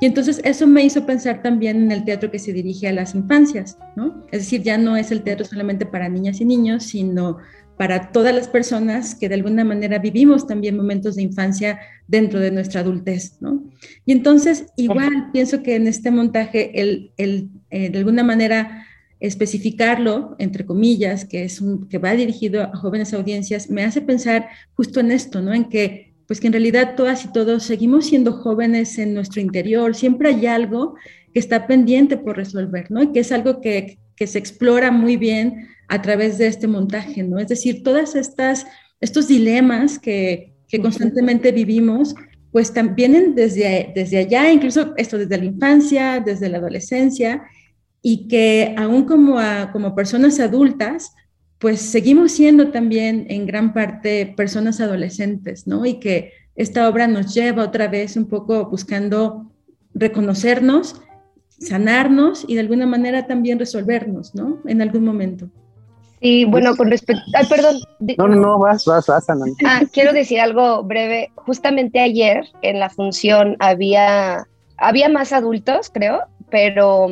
Y 0.00 0.06
entonces 0.06 0.40
eso 0.44 0.66
me 0.66 0.84
hizo 0.84 1.06
pensar 1.06 1.42
también 1.42 1.78
en 1.78 1.92
el 1.92 2.04
teatro 2.04 2.30
que 2.30 2.38
se 2.38 2.52
dirige 2.52 2.88
a 2.88 2.92
las 2.92 3.14
infancias, 3.14 3.78
¿no? 3.96 4.26
Es 4.30 4.40
decir, 4.40 4.62
ya 4.62 4.76
no 4.76 4.98
es 4.98 5.10
el 5.10 5.22
teatro 5.22 5.46
solamente 5.46 5.86
para 5.86 6.10
niñas 6.10 6.42
y 6.42 6.44
niños, 6.44 6.84
sino 6.84 7.38
para 7.78 8.12
todas 8.12 8.34
las 8.34 8.48
personas 8.48 9.14
que 9.14 9.30
de 9.30 9.36
alguna 9.36 9.64
manera 9.64 9.98
vivimos 9.98 10.46
también 10.46 10.76
momentos 10.76 11.16
de 11.16 11.22
infancia 11.22 11.80
dentro 12.06 12.38
de 12.38 12.50
nuestra 12.50 12.82
adultez, 12.82 13.38
¿no? 13.40 13.64
Y 14.04 14.12
entonces, 14.12 14.66
igual 14.76 15.30
pienso 15.32 15.62
que 15.62 15.76
en 15.76 15.86
este 15.86 16.10
montaje, 16.10 16.78
el, 16.78 17.12
el 17.16 17.48
eh, 17.70 17.88
de 17.88 17.98
alguna 17.98 18.22
manera, 18.22 18.79
especificarlo, 19.20 20.34
entre 20.38 20.64
comillas, 20.64 21.24
que, 21.26 21.44
es 21.44 21.60
un, 21.60 21.88
que 21.88 21.98
va 21.98 22.12
dirigido 22.12 22.62
a 22.62 22.76
jóvenes 22.76 23.12
audiencias, 23.12 23.70
me 23.70 23.84
hace 23.84 24.00
pensar 24.00 24.48
justo 24.74 25.00
en 25.00 25.12
esto, 25.12 25.42
¿no? 25.42 25.52
En 25.52 25.68
que, 25.68 26.14
pues 26.26 26.40
que 26.40 26.46
en 26.46 26.54
realidad 26.54 26.94
todas 26.96 27.24
y 27.24 27.32
todos 27.32 27.62
seguimos 27.62 28.06
siendo 28.06 28.32
jóvenes 28.32 28.98
en 28.98 29.12
nuestro 29.14 29.40
interior, 29.40 29.94
siempre 29.94 30.30
hay 30.30 30.46
algo 30.46 30.94
que 31.32 31.38
está 31.38 31.66
pendiente 31.66 32.16
por 32.16 32.36
resolver, 32.36 32.90
¿no? 32.90 33.02
Y 33.02 33.12
que 33.12 33.20
es 33.20 33.30
algo 33.30 33.60
que, 33.60 33.98
que 34.16 34.26
se 34.26 34.38
explora 34.38 34.90
muy 34.90 35.16
bien 35.16 35.68
a 35.88 36.00
través 36.00 36.38
de 36.38 36.46
este 36.46 36.66
montaje, 36.66 37.22
¿no? 37.22 37.38
Es 37.38 37.48
decir, 37.48 37.82
todas 37.82 38.14
estas, 38.14 38.66
estos 39.00 39.28
dilemas 39.28 39.98
que, 39.98 40.54
que 40.66 40.80
constantemente 40.80 41.52
vivimos, 41.52 42.14
pues 42.52 42.72
vienen 42.94 43.34
desde, 43.34 43.92
desde 43.94 44.18
allá, 44.18 44.50
incluso 44.50 44.94
esto 44.96 45.18
desde 45.18 45.36
la 45.36 45.44
infancia, 45.44 46.20
desde 46.24 46.48
la 46.48 46.58
adolescencia, 46.58 47.42
y 48.02 48.28
que 48.28 48.74
aún 48.78 49.04
como, 49.04 49.38
como 49.72 49.94
personas 49.94 50.40
adultas, 50.40 51.12
pues 51.58 51.80
seguimos 51.82 52.32
siendo 52.32 52.70
también 52.70 53.26
en 53.28 53.46
gran 53.46 53.74
parte 53.74 54.32
personas 54.36 54.80
adolescentes, 54.80 55.66
¿no? 55.66 55.84
Y 55.84 56.00
que 56.00 56.32
esta 56.56 56.88
obra 56.88 57.06
nos 57.06 57.34
lleva 57.34 57.64
otra 57.64 57.88
vez 57.88 58.16
un 58.16 58.26
poco 58.26 58.66
buscando 58.70 59.50
reconocernos, 59.92 61.02
sanarnos 61.58 62.44
y 62.48 62.54
de 62.54 62.60
alguna 62.60 62.86
manera 62.86 63.26
también 63.26 63.58
resolvernos, 63.58 64.34
¿no? 64.34 64.58
En 64.66 64.80
algún 64.80 65.04
momento. 65.04 65.50
Sí, 66.22 66.44
bueno, 66.44 66.76
con 66.76 66.90
respecto... 66.90 67.22
Ay, 67.34 67.46
perdón. 67.48 67.76
No, 68.18 68.28
no, 68.28 68.36
no, 68.36 68.58
vas, 68.58 68.84
vas, 68.84 69.06
vas, 69.06 69.28
Ana. 69.30 69.46
Ah, 69.66 69.82
quiero 69.90 70.12
decir 70.12 70.38
algo 70.40 70.82
breve. 70.82 71.30
Justamente 71.34 71.98
ayer 72.00 72.44
en 72.60 72.78
la 72.78 72.90
función 72.90 73.56
había, 73.58 74.46
había 74.76 75.08
más 75.08 75.32
adultos, 75.32 75.90
creo, 75.92 76.24
pero 76.50 77.06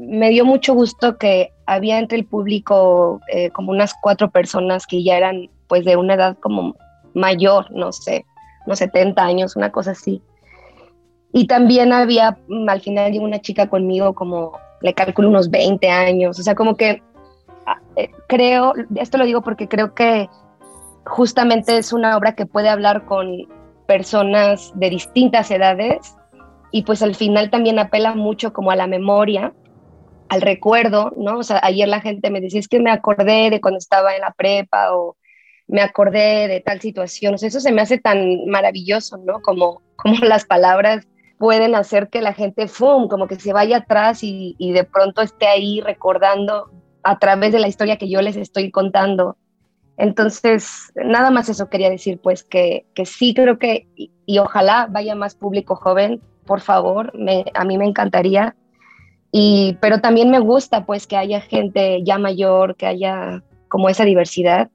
me 0.00 0.30
dio 0.30 0.46
mucho 0.46 0.72
gusto 0.72 1.18
que 1.18 1.52
había 1.66 1.98
entre 1.98 2.16
el 2.16 2.24
público 2.24 3.20
eh, 3.28 3.50
como 3.50 3.70
unas 3.70 3.94
cuatro 4.00 4.30
personas 4.30 4.86
que 4.86 5.02
ya 5.02 5.18
eran 5.18 5.50
pues 5.68 5.84
de 5.84 5.96
una 5.96 6.14
edad 6.14 6.38
como 6.40 6.74
mayor, 7.12 7.70
no 7.70 7.92
sé, 7.92 8.24
unos 8.66 8.78
70 8.78 9.22
años, 9.22 9.56
una 9.56 9.70
cosa 9.70 9.90
así. 9.90 10.22
Y 11.32 11.46
también 11.46 11.92
había, 11.92 12.38
mm, 12.48 12.68
al 12.68 12.80
final 12.80 13.12
llegó 13.12 13.24
una 13.24 13.40
chica 13.40 13.68
conmigo 13.68 14.14
como, 14.14 14.52
le 14.80 14.94
calculo 14.94 15.28
unos 15.28 15.50
20 15.50 15.88
años, 15.90 16.38
o 16.38 16.42
sea, 16.42 16.54
como 16.54 16.76
que 16.76 17.02
ah, 17.66 17.78
eh, 17.96 18.10
creo, 18.26 18.72
esto 18.96 19.18
lo 19.18 19.26
digo 19.26 19.42
porque 19.42 19.68
creo 19.68 19.94
que 19.94 20.28
justamente 21.04 21.76
es 21.76 21.92
una 21.92 22.16
obra 22.16 22.34
que 22.34 22.46
puede 22.46 22.70
hablar 22.70 23.04
con 23.04 23.46
personas 23.86 24.72
de 24.76 24.88
distintas 24.88 25.50
edades 25.50 26.16
y 26.72 26.84
pues 26.84 27.02
al 27.02 27.14
final 27.14 27.50
también 27.50 27.78
apela 27.78 28.14
mucho 28.14 28.52
como 28.52 28.70
a 28.70 28.76
la 28.76 28.86
memoria 28.86 29.52
al 30.30 30.42
recuerdo, 30.42 31.12
¿no? 31.16 31.38
O 31.38 31.42
sea, 31.42 31.58
ayer 31.62 31.88
la 31.88 32.00
gente 32.00 32.30
me 32.30 32.40
decía, 32.40 32.60
es 32.60 32.68
que 32.68 32.78
me 32.78 32.92
acordé 32.92 33.50
de 33.50 33.60
cuando 33.60 33.78
estaba 33.78 34.14
en 34.14 34.20
la 34.20 34.30
prepa 34.30 34.94
o 34.94 35.16
me 35.66 35.82
acordé 35.82 36.46
de 36.46 36.60
tal 36.60 36.80
situación. 36.80 37.34
O 37.34 37.38
sea, 37.38 37.48
eso 37.48 37.58
se 37.58 37.72
me 37.72 37.82
hace 37.82 37.98
tan 37.98 38.46
maravilloso, 38.46 39.18
¿no? 39.18 39.42
Como, 39.42 39.82
como 39.96 40.14
las 40.24 40.44
palabras 40.44 41.08
pueden 41.36 41.74
hacer 41.74 42.10
que 42.10 42.20
la 42.20 42.32
gente, 42.32 42.68
¡fum!, 42.68 43.08
como 43.08 43.26
que 43.26 43.40
se 43.40 43.52
vaya 43.52 43.78
atrás 43.78 44.20
y, 44.22 44.54
de 44.58 44.84
pronto 44.84 45.20
esté 45.20 45.48
ahí 45.48 45.80
recordando 45.80 46.70
a 47.02 47.18
través 47.18 47.52
de 47.52 47.58
la 47.58 47.66
historia 47.66 47.96
que 47.96 48.08
yo 48.08 48.22
les 48.22 48.36
estoy 48.36 48.70
contando. 48.70 49.36
Entonces, 49.96 50.92
nada 50.94 51.32
más 51.32 51.48
eso 51.48 51.68
quería 51.68 51.90
decir, 51.90 52.20
pues 52.22 52.44
que, 52.44 52.86
que 52.94 53.04
sí 53.04 53.34
creo 53.34 53.58
que, 53.58 53.88
y, 53.96 54.38
ojalá 54.38 54.86
vaya 54.88 55.16
más 55.16 55.34
público 55.34 55.74
joven, 55.74 56.20
por 56.46 56.60
favor, 56.60 57.12
a 57.54 57.64
mí 57.64 57.78
me 57.78 57.86
encantaría 57.86 58.54
y, 59.32 59.76
pero 59.80 60.00
también 60.00 60.30
me 60.30 60.40
gusta 60.40 60.86
pues 60.86 61.06
que 61.06 61.16
haya 61.16 61.40
gente 61.40 62.02
ya 62.02 62.18
mayor, 62.18 62.76
que 62.76 62.86
haya 62.86 63.42
como 63.68 63.88
esa 63.88 64.04
diversidad 64.04 64.70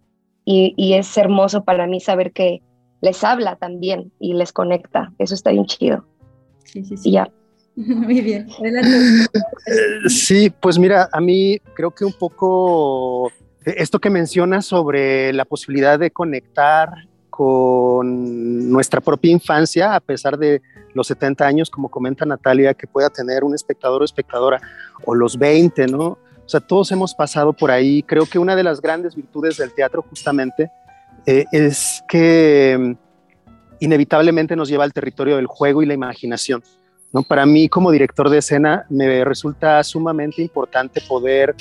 y, 0.46 0.74
y 0.78 0.94
es 0.94 1.18
hermoso 1.18 1.64
para 1.64 1.88
mí 1.88 2.00
saber 2.00 2.32
que 2.32 2.62
les 3.02 3.24
habla 3.24 3.56
también 3.56 4.12
y 4.20 4.34
les 4.34 4.54
conecta. 4.54 5.14
Eso 5.20 5.36
está 5.36 5.52
bien 5.52 5.66
chido. 5.66 6.06
Sí, 6.64 6.84
sí, 6.86 6.98
sí. 6.98 7.10
Y 7.10 7.12
ya. 7.14 7.30
Muy 7.76 8.22
bien. 8.22 8.48
Sí, 10.08 10.50
pues 10.50 10.80
mira, 10.80 11.10
a 11.12 11.20
mí 11.20 11.60
creo 11.74 11.92
que 11.92 12.06
un 12.06 12.14
poco 12.14 13.32
esto 13.66 14.00
que 14.00 14.10
mencionas 14.10 14.66
sobre 14.66 15.34
la 15.34 15.46
posibilidad 15.46 16.00
de 16.00 16.12
conectar 16.12 16.90
con 17.36 18.72
nuestra 18.72 19.02
propia 19.02 19.30
infancia, 19.30 19.94
a 19.94 20.00
pesar 20.00 20.38
de 20.38 20.62
los 20.94 21.08
70 21.08 21.46
años, 21.46 21.70
como 21.70 21.90
comenta 21.90 22.26
Natalia, 22.26 22.74
que 22.74 22.88
pueda 22.88 23.10
tener 23.10 23.44
un 23.44 23.54
espectador 23.54 24.02
o 24.02 24.06
espectadora, 24.06 24.62
o 25.04 25.14
los 25.14 25.38
20, 25.38 25.88
¿no? 25.88 26.06
O 26.08 26.18
sea, 26.46 26.62
todos 26.62 26.94
hemos 26.94 27.14
pasado 27.14 27.52
por 27.52 27.72
ahí. 27.72 28.04
Creo 28.04 28.26
que 28.26 28.40
una 28.40 28.56
de 28.56 28.64
las 28.64 28.80
grandes 28.80 29.16
virtudes 29.16 29.58
del 29.58 29.74
teatro 29.74 30.02
justamente 30.10 30.72
eh, 31.26 31.44
es 31.52 32.02
que 32.08 32.78
mm, 32.80 32.94
inevitablemente 33.82 34.56
nos 34.56 34.70
lleva 34.70 34.86
al 34.86 34.94
territorio 34.94 35.36
del 35.36 35.48
juego 35.48 35.84
y 35.84 35.88
la 35.88 35.94
imaginación. 35.94 36.64
¿no? 37.12 37.24
Para 37.24 37.46
mí 37.46 37.68
como 37.68 37.92
director 37.92 38.30
de 38.30 38.38
escena 38.38 38.86
me 38.90 39.26
resulta 39.26 39.84
sumamente 39.84 40.42
importante 40.42 41.02
poder 41.02 41.54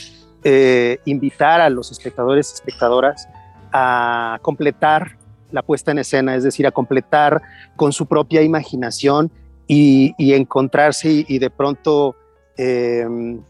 eh, 0.45 1.01
invitar 1.05 1.61
a 1.61 1.69
los 1.69 1.91
espectadores 1.91 2.53
y 2.53 2.55
espectadoras 2.55 3.29
a 3.73 4.39
completar 4.41 5.17
la 5.55 5.63
puesta 5.63 5.93
en 5.93 5.99
escena, 5.99 6.35
es 6.35 6.43
decir, 6.43 6.67
a 6.67 6.73
completar 6.73 7.41
con 7.77 7.93
su 7.93 8.07
propia 8.07 8.43
imaginación 8.43 9.31
y, 9.69 10.13
encontrarse 10.19 11.25
y, 11.29 11.39
de 11.39 11.49
pronto 11.49 12.17
em, 12.57 13.41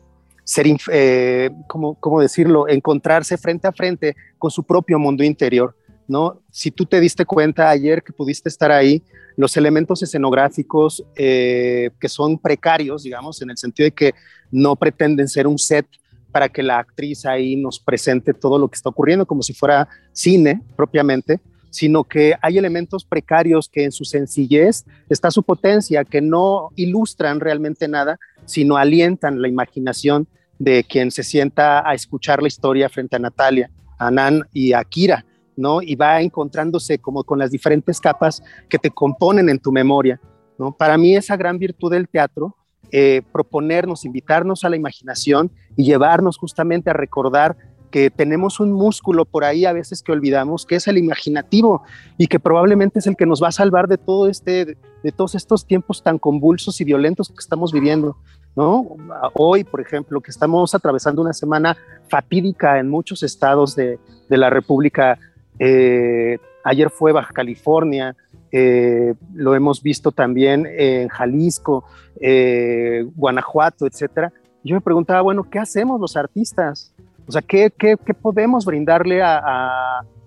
ser, 0.44 0.66
eh, 0.92 1.50
¿cómo, 1.66 1.94
¿cómo, 1.94 2.20
decirlo?, 2.20 2.68
encontrarse 2.68 3.38
frente 3.38 3.66
a 3.66 3.73
frente 3.73 4.14
con 4.38 4.50
su 4.50 4.62
propio 4.62 4.99
mundo 4.99 5.25
interior, 5.25 5.75
¿no? 6.06 6.42
Si 6.50 6.70
tú 6.70 6.84
te 6.84 7.00
diste 7.00 7.25
cuenta 7.25 7.70
ayer 7.70 8.02
que 8.02 8.12
pudiste 8.12 8.50
estar 8.50 8.70
ahí, 8.70 9.02
los 9.37 9.56
elementos 9.56 10.02
escenográficos 10.02 11.02
eh, 11.16 11.90
que 11.99 12.08
son 12.08 12.38
precarios, 12.38 13.02
digamos, 13.02 13.40
en 13.40 13.50
el 13.50 13.56
sentido 13.56 13.87
de 13.87 13.92
que 13.92 14.14
no 14.50 14.76
pretenden 14.76 15.26
ser 15.26 15.46
un 15.46 15.58
set 15.58 15.87
para 16.30 16.49
que 16.49 16.62
la 16.62 16.78
actriz 16.78 17.25
ahí 17.25 17.56
nos 17.56 17.80
presente 17.80 18.34
todo 18.34 18.58
lo 18.58 18.68
que 18.68 18.76
está 18.76 18.90
ocurriendo 18.90 19.25
como 19.25 19.42
si 19.42 19.54
fuera 19.54 19.88
cine 20.12 20.61
propiamente, 20.76 21.40
sino 21.74 22.04
que 22.04 22.34
hay 22.40 22.56
elementos 22.56 23.04
precarios 23.04 23.68
que 23.68 23.82
en 23.82 23.90
su 23.90 24.04
sencillez 24.04 24.84
está 25.08 25.32
su 25.32 25.42
potencia, 25.42 26.04
que 26.04 26.20
no 26.20 26.68
ilustran 26.76 27.40
realmente 27.40 27.88
nada, 27.88 28.20
sino 28.44 28.76
alientan 28.76 29.42
la 29.42 29.48
imaginación 29.48 30.28
de 30.60 30.84
quien 30.84 31.10
se 31.10 31.24
sienta 31.24 31.82
a 31.84 31.92
escuchar 31.94 32.40
la 32.40 32.46
historia 32.46 32.88
frente 32.88 33.16
a 33.16 33.18
Natalia, 33.18 33.72
a 33.98 34.08
Nan 34.12 34.44
y 34.52 34.72
a 34.72 34.84
Kira, 34.84 35.26
¿no? 35.56 35.82
Y 35.82 35.96
va 35.96 36.20
encontrándose 36.20 36.98
como 36.98 37.24
con 37.24 37.40
las 37.40 37.50
diferentes 37.50 38.00
capas 38.00 38.40
que 38.68 38.78
te 38.78 38.90
componen 38.92 39.48
en 39.48 39.58
tu 39.58 39.72
memoria, 39.72 40.20
¿no? 40.56 40.76
Para 40.76 40.96
mí 40.96 41.16
esa 41.16 41.36
gran 41.36 41.58
virtud 41.58 41.90
del 41.90 42.08
teatro, 42.08 42.54
eh, 42.92 43.22
proponernos, 43.32 44.04
invitarnos 44.04 44.62
a 44.62 44.68
la 44.68 44.76
imaginación 44.76 45.50
y 45.74 45.82
llevarnos 45.82 46.38
justamente 46.38 46.90
a 46.90 46.92
recordar 46.92 47.56
que 47.94 48.10
tenemos 48.10 48.58
un 48.58 48.72
músculo 48.72 49.24
por 49.24 49.44
ahí 49.44 49.66
a 49.66 49.72
veces 49.72 50.02
que 50.02 50.10
olvidamos, 50.10 50.66
que 50.66 50.74
es 50.74 50.88
el 50.88 50.98
imaginativo 50.98 51.84
y 52.18 52.26
que 52.26 52.40
probablemente 52.40 52.98
es 52.98 53.06
el 53.06 53.14
que 53.14 53.24
nos 53.24 53.40
va 53.40 53.46
a 53.46 53.52
salvar 53.52 53.86
de 53.86 53.98
todo 53.98 54.26
este, 54.26 54.76
de 55.04 55.12
todos 55.12 55.36
estos 55.36 55.64
tiempos 55.64 56.02
tan 56.02 56.18
convulsos 56.18 56.80
y 56.80 56.84
violentos 56.84 57.28
que 57.28 57.36
estamos 57.38 57.70
viviendo. 57.70 58.16
¿no? 58.56 58.96
Hoy, 59.34 59.62
por 59.62 59.80
ejemplo, 59.80 60.20
que 60.20 60.32
estamos 60.32 60.74
atravesando 60.74 61.22
una 61.22 61.32
semana 61.32 61.76
fatídica 62.08 62.80
en 62.80 62.88
muchos 62.88 63.22
estados 63.22 63.76
de, 63.76 64.00
de 64.28 64.38
la 64.38 64.50
República. 64.50 65.16
Eh, 65.60 66.38
ayer 66.64 66.90
fue 66.90 67.12
Baja 67.12 67.32
California, 67.32 68.16
eh, 68.50 69.14
lo 69.34 69.54
hemos 69.54 69.80
visto 69.84 70.10
también 70.10 70.66
en 70.66 71.06
Jalisco, 71.10 71.84
eh, 72.20 73.06
Guanajuato, 73.14 73.86
etcétera. 73.86 74.32
Yo 74.64 74.74
me 74.74 74.80
preguntaba, 74.80 75.20
bueno, 75.20 75.48
¿qué 75.48 75.60
hacemos 75.60 76.00
los 76.00 76.16
artistas? 76.16 76.92
O 77.26 77.32
sea, 77.32 77.42
¿qué, 77.42 77.72
qué, 77.76 77.96
podemos 77.96 78.64
brindarle 78.64 79.22
a, 79.22 79.38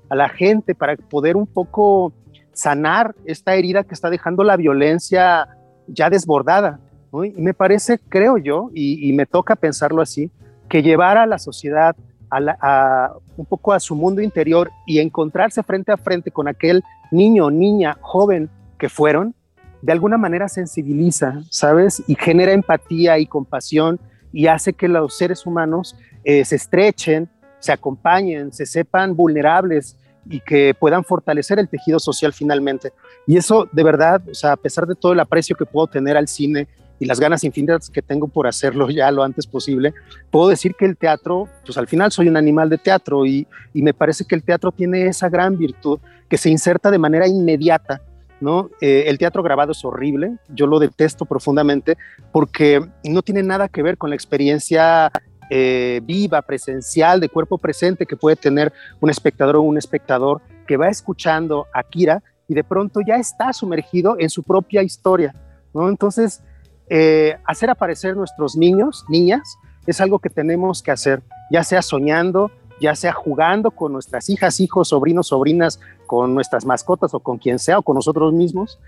a, 0.10 0.16
la 0.16 0.30
gente 0.30 0.74
para 0.74 0.96
poder 0.96 1.36
un 1.36 1.46
poco 1.46 2.14
sanar 2.54 3.14
esta 3.26 3.56
herida 3.56 3.84
que 3.84 3.94
está 3.94 4.10
dejando 4.10 4.44
la 4.44 4.56
violencia 4.56 5.48
ya 5.88 6.10
desbordada? 6.10 6.80
Y 7.14 7.42
me 7.42 7.54
parece, 7.54 8.00
creo 8.10 8.38
yo, 8.38 8.70
y, 8.74 9.12
me 9.14 9.26
toca 9.26 9.56
pensarlo 9.56 10.02
así, 10.02 10.32
que 10.70 10.84
llevar 10.84 11.18
a 11.18 11.26
la 11.26 11.40
sociedad 11.40 11.96
a 12.30 13.14
un 13.38 13.46
poco 13.46 13.72
a 13.72 13.80
su 13.80 13.96
mundo 13.96 14.22
interior 14.22 14.70
y 14.86 15.00
encontrarse 15.00 15.64
frente 15.64 15.92
a 15.92 15.98
frente 15.98 16.32
con 16.32 16.48
aquel 16.48 16.84
niño, 17.12 17.50
niña, 17.50 17.98
joven 18.02 18.50
que 18.78 18.90
fueron, 18.90 19.34
de 19.82 19.92
alguna 19.92 20.18
manera 20.18 20.48
sensibiliza, 20.50 21.42
¿sabes? 21.50 22.04
Y 22.08 22.16
genera 22.16 22.52
empatía 22.52 23.18
y 23.20 23.26
compasión 23.26 24.00
y 24.34 24.48
hace 24.48 24.74
que 24.74 24.88
los 24.88 25.18
seres 25.18 25.46
humanos 25.46 25.96
eh, 26.28 26.44
se 26.44 26.58
estrechen, 26.58 27.30
se 27.58 27.72
acompañen, 27.72 28.52
se 28.52 28.66
sepan 28.66 29.16
vulnerables 29.16 29.96
y 30.30 30.42
que 30.42 30.74
puedan 30.78 31.06
fortalecer 31.06 31.58
el 31.58 31.70
tejido 31.70 32.00
social 32.00 32.34
finalmente. 32.34 32.92
Y 33.26 33.38
eso 33.38 33.70
de 33.72 33.82
verdad, 33.82 34.22
o 34.30 34.34
sea, 34.34 34.52
a 34.52 34.58
pesar 34.58 34.86
de 34.86 34.96
todo 34.96 35.14
el 35.14 35.22
aprecio 35.22 35.56
que 35.56 35.66
puedo 35.66 35.88
tener 35.88 36.18
al 36.18 36.28
cine 36.28 36.68
y 37.00 37.06
las 37.06 37.22
ganas 37.22 37.46
infinitas 37.46 37.90
que 37.90 38.02
tengo 38.02 38.28
por 38.28 38.46
hacerlo 38.46 38.90
ya 38.90 39.10
lo 39.10 39.24
antes 39.24 39.48
posible, 39.48 39.94
puedo 40.30 40.50
decir 40.50 40.76
que 40.76 40.84
el 40.84 40.98
teatro, 40.98 41.48
pues 41.66 41.78
al 41.78 41.88
final 41.88 42.12
soy 42.12 42.28
un 42.28 42.36
animal 42.36 42.70
de 42.70 42.78
teatro 42.78 43.26
y, 43.26 43.48
y 43.74 43.82
me 43.82 43.94
parece 43.94 44.26
que 44.26 44.36
el 44.36 44.44
teatro 44.44 44.74
tiene 44.74 45.08
esa 45.08 45.30
gran 45.30 45.58
virtud 45.58 45.98
que 46.28 46.38
se 46.38 46.50
inserta 46.50 46.92
de 46.92 46.98
manera 46.98 47.26
inmediata 47.26 48.02
¿no? 48.42 48.70
Eh, 48.82 49.06
el 49.08 49.18
teatro 49.18 49.42
grabado 49.42 49.72
es 49.72 49.84
horrible, 49.84 50.36
yo 50.50 50.68
lo 50.68 50.78
detesto 50.78 51.26
profundamente 51.26 51.98
porque 52.32 52.86
no 53.04 53.22
tiene 53.22 53.44
nada 53.44 53.68
que 53.68 53.82
ver 53.82 53.98
con 53.98 54.10
la 54.10 54.16
experiencia 54.16 55.12
eh, 55.50 56.02
viva, 56.04 56.42
presencial, 56.42 57.20
de 57.20 57.30
cuerpo 57.30 57.58
presente 57.58 58.06
que 58.06 58.16
puede 58.16 58.36
tener 58.36 58.74
un 59.00 59.10
espectador 59.10 59.58
o 59.58 59.62
un 59.62 59.78
espectador 59.78 60.42
que 60.68 60.78
va 60.78 60.90
escuchando 60.90 61.68
a 61.74 61.84
Kira 61.84 62.22
y 62.48 62.54
de 62.54 62.64
pronto 62.64 63.00
ya 63.06 63.16
está 63.16 63.54
sumergido 63.54 64.16
en 64.20 64.30
su 64.30 64.44
propia 64.44 64.84
historia, 64.84 65.36
¿no? 65.74 65.90
Entonces, 65.90 66.42
eh, 66.90 67.38
hacer 67.46 67.70
aparecer 67.70 68.16
nuestros 68.16 68.56
niños, 68.56 69.06
niñas, 69.10 69.58
es 69.86 70.02
algo 70.02 70.20
que 70.20 70.30
tenemos 70.30 70.82
que 70.82 70.92
hacer, 70.92 71.22
ya 71.52 71.64
sea 71.64 71.82
soñando, 71.82 72.52
ya 72.80 72.96
sea 72.96 73.14
jugando 73.14 73.72
con 73.72 73.92
nuestras 73.92 74.30
hijas, 74.30 74.60
hijos, 74.60 74.90
sobrinos, 74.90 75.28
sobrinas, 75.28 75.80
con 76.06 76.34
nuestras 76.34 76.66
mascotas 76.66 77.14
o 77.14 77.20
con 77.20 77.38
quien 77.38 77.60
sea 77.60 77.80
o 77.80 77.82
con 77.82 77.96
nosotros 77.96 78.34
mismos, 78.34 78.80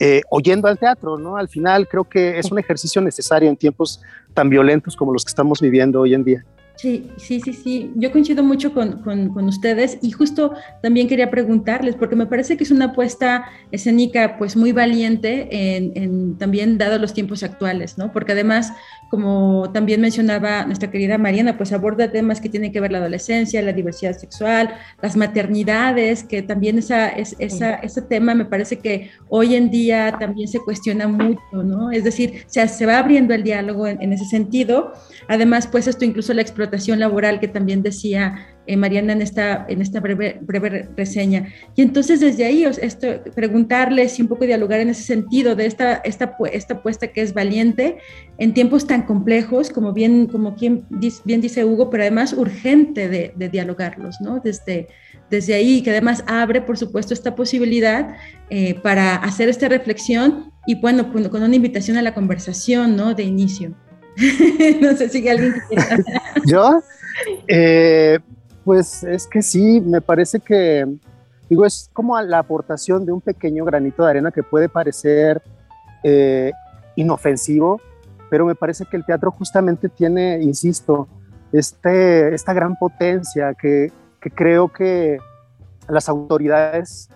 eh, 0.00 0.22
oyendo 0.30 0.68
al 0.68 0.78
teatro, 0.78 1.18
¿no? 1.18 1.36
Al 1.36 1.48
final 1.48 1.88
creo 1.88 2.04
que 2.04 2.38
es 2.38 2.50
un 2.50 2.58
ejercicio 2.58 3.00
necesario 3.02 3.48
en 3.48 3.56
tiempos 3.56 4.00
tan 4.34 4.48
violentos 4.48 4.96
como 4.96 5.12
los 5.12 5.24
que 5.24 5.30
estamos 5.30 5.60
viviendo 5.60 6.00
hoy 6.00 6.14
en 6.14 6.24
día. 6.24 6.44
Sí, 6.78 7.10
sí, 7.16 7.40
sí, 7.40 7.54
sí. 7.54 7.90
Yo 7.96 8.12
coincido 8.12 8.44
mucho 8.44 8.72
con, 8.72 9.02
con, 9.02 9.48
ustedes 9.48 9.98
y 10.00 10.12
justo 10.12 10.54
también 10.80 11.08
quería 11.08 11.28
preguntarles, 11.28 11.96
porque 11.96 12.14
me 12.14 12.26
parece 12.26 12.56
que 12.56 12.62
es 12.62 12.70
una 12.70 12.86
apuesta 12.86 13.46
escénica 13.72 14.38
pues 14.38 14.56
muy 14.56 14.70
valiente 14.70 15.48
en, 15.50 15.92
en, 15.96 16.38
también 16.38 16.78
dado 16.78 17.00
los 17.00 17.12
tiempos 17.12 17.42
actuales, 17.42 17.98
¿no? 17.98 18.12
Porque 18.12 18.30
además, 18.30 18.72
como 19.10 19.70
también 19.72 20.00
mencionaba 20.00 20.64
nuestra 20.66 20.90
querida 20.90 21.18
Mariana, 21.18 21.56
pues 21.56 21.72
aborda 21.72 22.10
temas 22.10 22.40
que 22.40 22.48
tienen 22.48 22.72
que 22.72 22.80
ver 22.80 22.92
la 22.92 22.98
adolescencia, 22.98 23.62
la 23.62 23.72
diversidad 23.72 24.16
sexual, 24.16 24.74
las 25.00 25.16
maternidades, 25.16 26.24
que 26.24 26.42
también 26.42 26.78
esa, 26.78 27.08
es, 27.08 27.34
esa, 27.38 27.74
ese 27.76 28.02
tema 28.02 28.34
me 28.34 28.44
parece 28.44 28.78
que 28.78 29.10
hoy 29.28 29.54
en 29.54 29.70
día 29.70 30.16
también 30.18 30.48
se 30.48 30.60
cuestiona 30.60 31.08
mucho, 31.08 31.40
¿no? 31.52 31.90
Es 31.90 32.04
decir, 32.04 32.44
se, 32.46 32.66
se 32.68 32.86
va 32.86 32.98
abriendo 32.98 33.34
el 33.34 33.42
diálogo 33.42 33.86
en, 33.86 34.02
en 34.02 34.12
ese 34.12 34.26
sentido. 34.26 34.92
Además, 35.28 35.66
pues 35.66 35.86
esto 35.86 36.04
incluso 36.04 36.34
la 36.34 36.42
explotación 36.42 37.00
laboral 37.00 37.40
que 37.40 37.48
también 37.48 37.82
decía 37.82 38.57
eh, 38.68 38.76
Mariana 38.76 39.14
en 39.14 39.22
esta, 39.22 39.64
en 39.66 39.80
esta 39.80 39.98
breve, 39.98 40.36
breve, 40.42 40.90
reseña. 40.94 41.48
Y 41.74 41.80
entonces 41.80 42.20
desde 42.20 42.44
ahí 42.44 42.64
esto, 42.64 43.08
preguntarles 43.34 44.18
y 44.18 44.22
un 44.22 44.28
poco 44.28 44.44
dialogar 44.44 44.80
en 44.80 44.90
ese 44.90 45.04
sentido 45.04 45.56
de 45.56 45.64
esta, 45.64 45.94
esta, 46.04 46.36
esta 46.52 46.74
apuesta 46.74 47.06
que 47.08 47.22
es 47.22 47.32
valiente 47.32 47.96
en 48.36 48.52
tiempos 48.52 48.86
tan 48.86 49.06
complejos, 49.06 49.70
como 49.70 49.94
bien, 49.94 50.26
como 50.26 50.54
quien, 50.54 50.84
bien 51.24 51.40
dice 51.40 51.64
Hugo, 51.64 51.88
pero 51.88 52.02
además 52.02 52.34
urgente 52.34 53.08
de, 53.08 53.48
dialogarlos, 53.48 54.20
¿no? 54.20 54.40
Desde, 54.40 54.88
desde 55.30 55.54
ahí, 55.54 55.80
que 55.80 55.88
además 55.88 56.22
abre, 56.26 56.60
por 56.60 56.76
supuesto, 56.76 57.14
esta 57.14 57.34
posibilidad 57.34 58.16
eh, 58.50 58.74
para 58.82 59.16
hacer 59.16 59.48
esta 59.48 59.68
reflexión 59.68 60.52
y 60.66 60.74
bueno, 60.74 61.10
con, 61.10 61.42
una 61.42 61.56
invitación 61.56 61.96
a 61.96 62.02
la 62.02 62.12
conversación, 62.12 62.96
¿no? 62.96 63.14
De 63.14 63.22
inicio. 63.22 63.72
no 64.82 64.94
sé 64.94 65.08
si 65.08 65.26
alguien. 65.26 65.54
¿Yo? 66.46 66.82
Eh, 67.46 68.18
pues 68.68 69.02
es 69.02 69.26
que 69.26 69.40
sí, 69.40 69.80
me 69.80 70.02
parece 70.02 70.40
que, 70.40 70.84
digo, 71.48 71.64
es 71.64 71.88
como 71.94 72.20
la 72.20 72.40
aportación 72.40 73.06
de 73.06 73.12
un 73.12 73.22
pequeño 73.22 73.64
granito 73.64 74.04
de 74.04 74.10
arena 74.10 74.30
que 74.30 74.42
puede 74.42 74.68
parecer 74.68 75.40
eh, 76.02 76.52
inofensivo, 76.94 77.80
pero 78.28 78.44
me 78.44 78.54
parece 78.54 78.84
que 78.84 78.98
el 78.98 79.06
teatro 79.06 79.30
justamente 79.30 79.88
tiene, 79.88 80.42
insisto, 80.42 81.08
este, 81.50 82.34
esta 82.34 82.52
gran 82.52 82.76
potencia 82.76 83.54
que, 83.54 83.90
que 84.20 84.30
creo 84.30 84.70
que 84.70 85.16
las 85.88 86.10
autoridades 86.10 87.08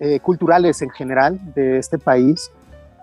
eh, 0.00 0.18
culturales 0.18 0.82
en 0.82 0.90
general 0.90 1.38
de 1.54 1.78
este 1.78 1.98
país 1.98 2.50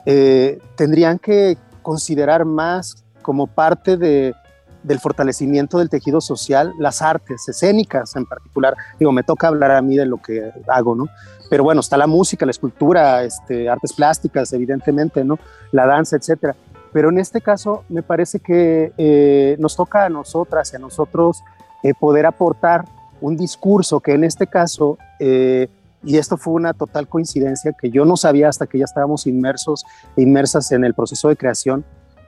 eh, 0.05 0.59
tendrían 0.75 1.19
que 1.19 1.57
considerar 1.81 2.43
más 2.43 3.05
como 3.21 3.47
parte 3.47 3.95
de, 3.95 4.35
del 4.83 4.99
fortalecimiento 4.99 5.79
del 5.79 5.89
tejido 5.89 6.21
social, 6.21 6.73
las 6.77 7.01
artes 7.01 7.47
escénicas 7.47 8.15
en 8.15 8.25
particular. 8.25 8.75
Digo, 8.99 9.11
me 9.11 9.23
toca 9.23 9.47
hablar 9.47 9.71
a 9.71 9.81
mí 9.81 9.97
de 9.97 10.05
lo 10.05 10.17
que 10.17 10.51
hago, 10.67 10.95
¿no? 10.95 11.07
Pero 11.49 11.63
bueno, 11.63 11.81
está 11.81 11.97
la 11.97 12.07
música, 12.07 12.45
la 12.45 12.51
escultura, 12.51 13.23
este, 13.23 13.69
artes 13.69 13.93
plásticas, 13.93 14.51
evidentemente, 14.53 15.23
¿no? 15.23 15.39
La 15.71 15.85
danza, 15.85 16.17
etcétera. 16.17 16.55
Pero 16.91 17.09
en 17.09 17.17
este 17.17 17.41
caso 17.41 17.83
me 17.89 18.03
parece 18.03 18.39
que 18.39 18.93
eh, 18.97 19.55
nos 19.59 19.75
toca 19.75 20.05
a 20.05 20.09
nosotras 20.09 20.71
y 20.73 20.75
a 20.75 20.79
nosotros 20.79 21.43
eh, 21.81 21.93
poder 21.99 22.25
aportar 22.25 22.85
un 23.19 23.35
discurso 23.35 23.99
que 23.99 24.13
en 24.13 24.23
este 24.23 24.47
caso, 24.47 24.97
eh, 25.19 25.69
y 26.03 26.17
esto 26.17 26.37
fue 26.37 26.53
una 26.53 26.73
total 26.73 27.07
coincidencia 27.07 27.73
que 27.73 27.89
yo 27.89 28.05
no 28.05 28.15
sabía 28.15 28.49
hasta 28.49 28.67
que 28.67 28.77
ya 28.77 28.85
estábamos 28.85 29.25
inmersos 29.25 29.85
inmersas 30.15 30.71
en 30.71 30.83
el 30.83 30.93
proceso 30.93 31.29
de 31.29 31.35
creación, 31.35 31.83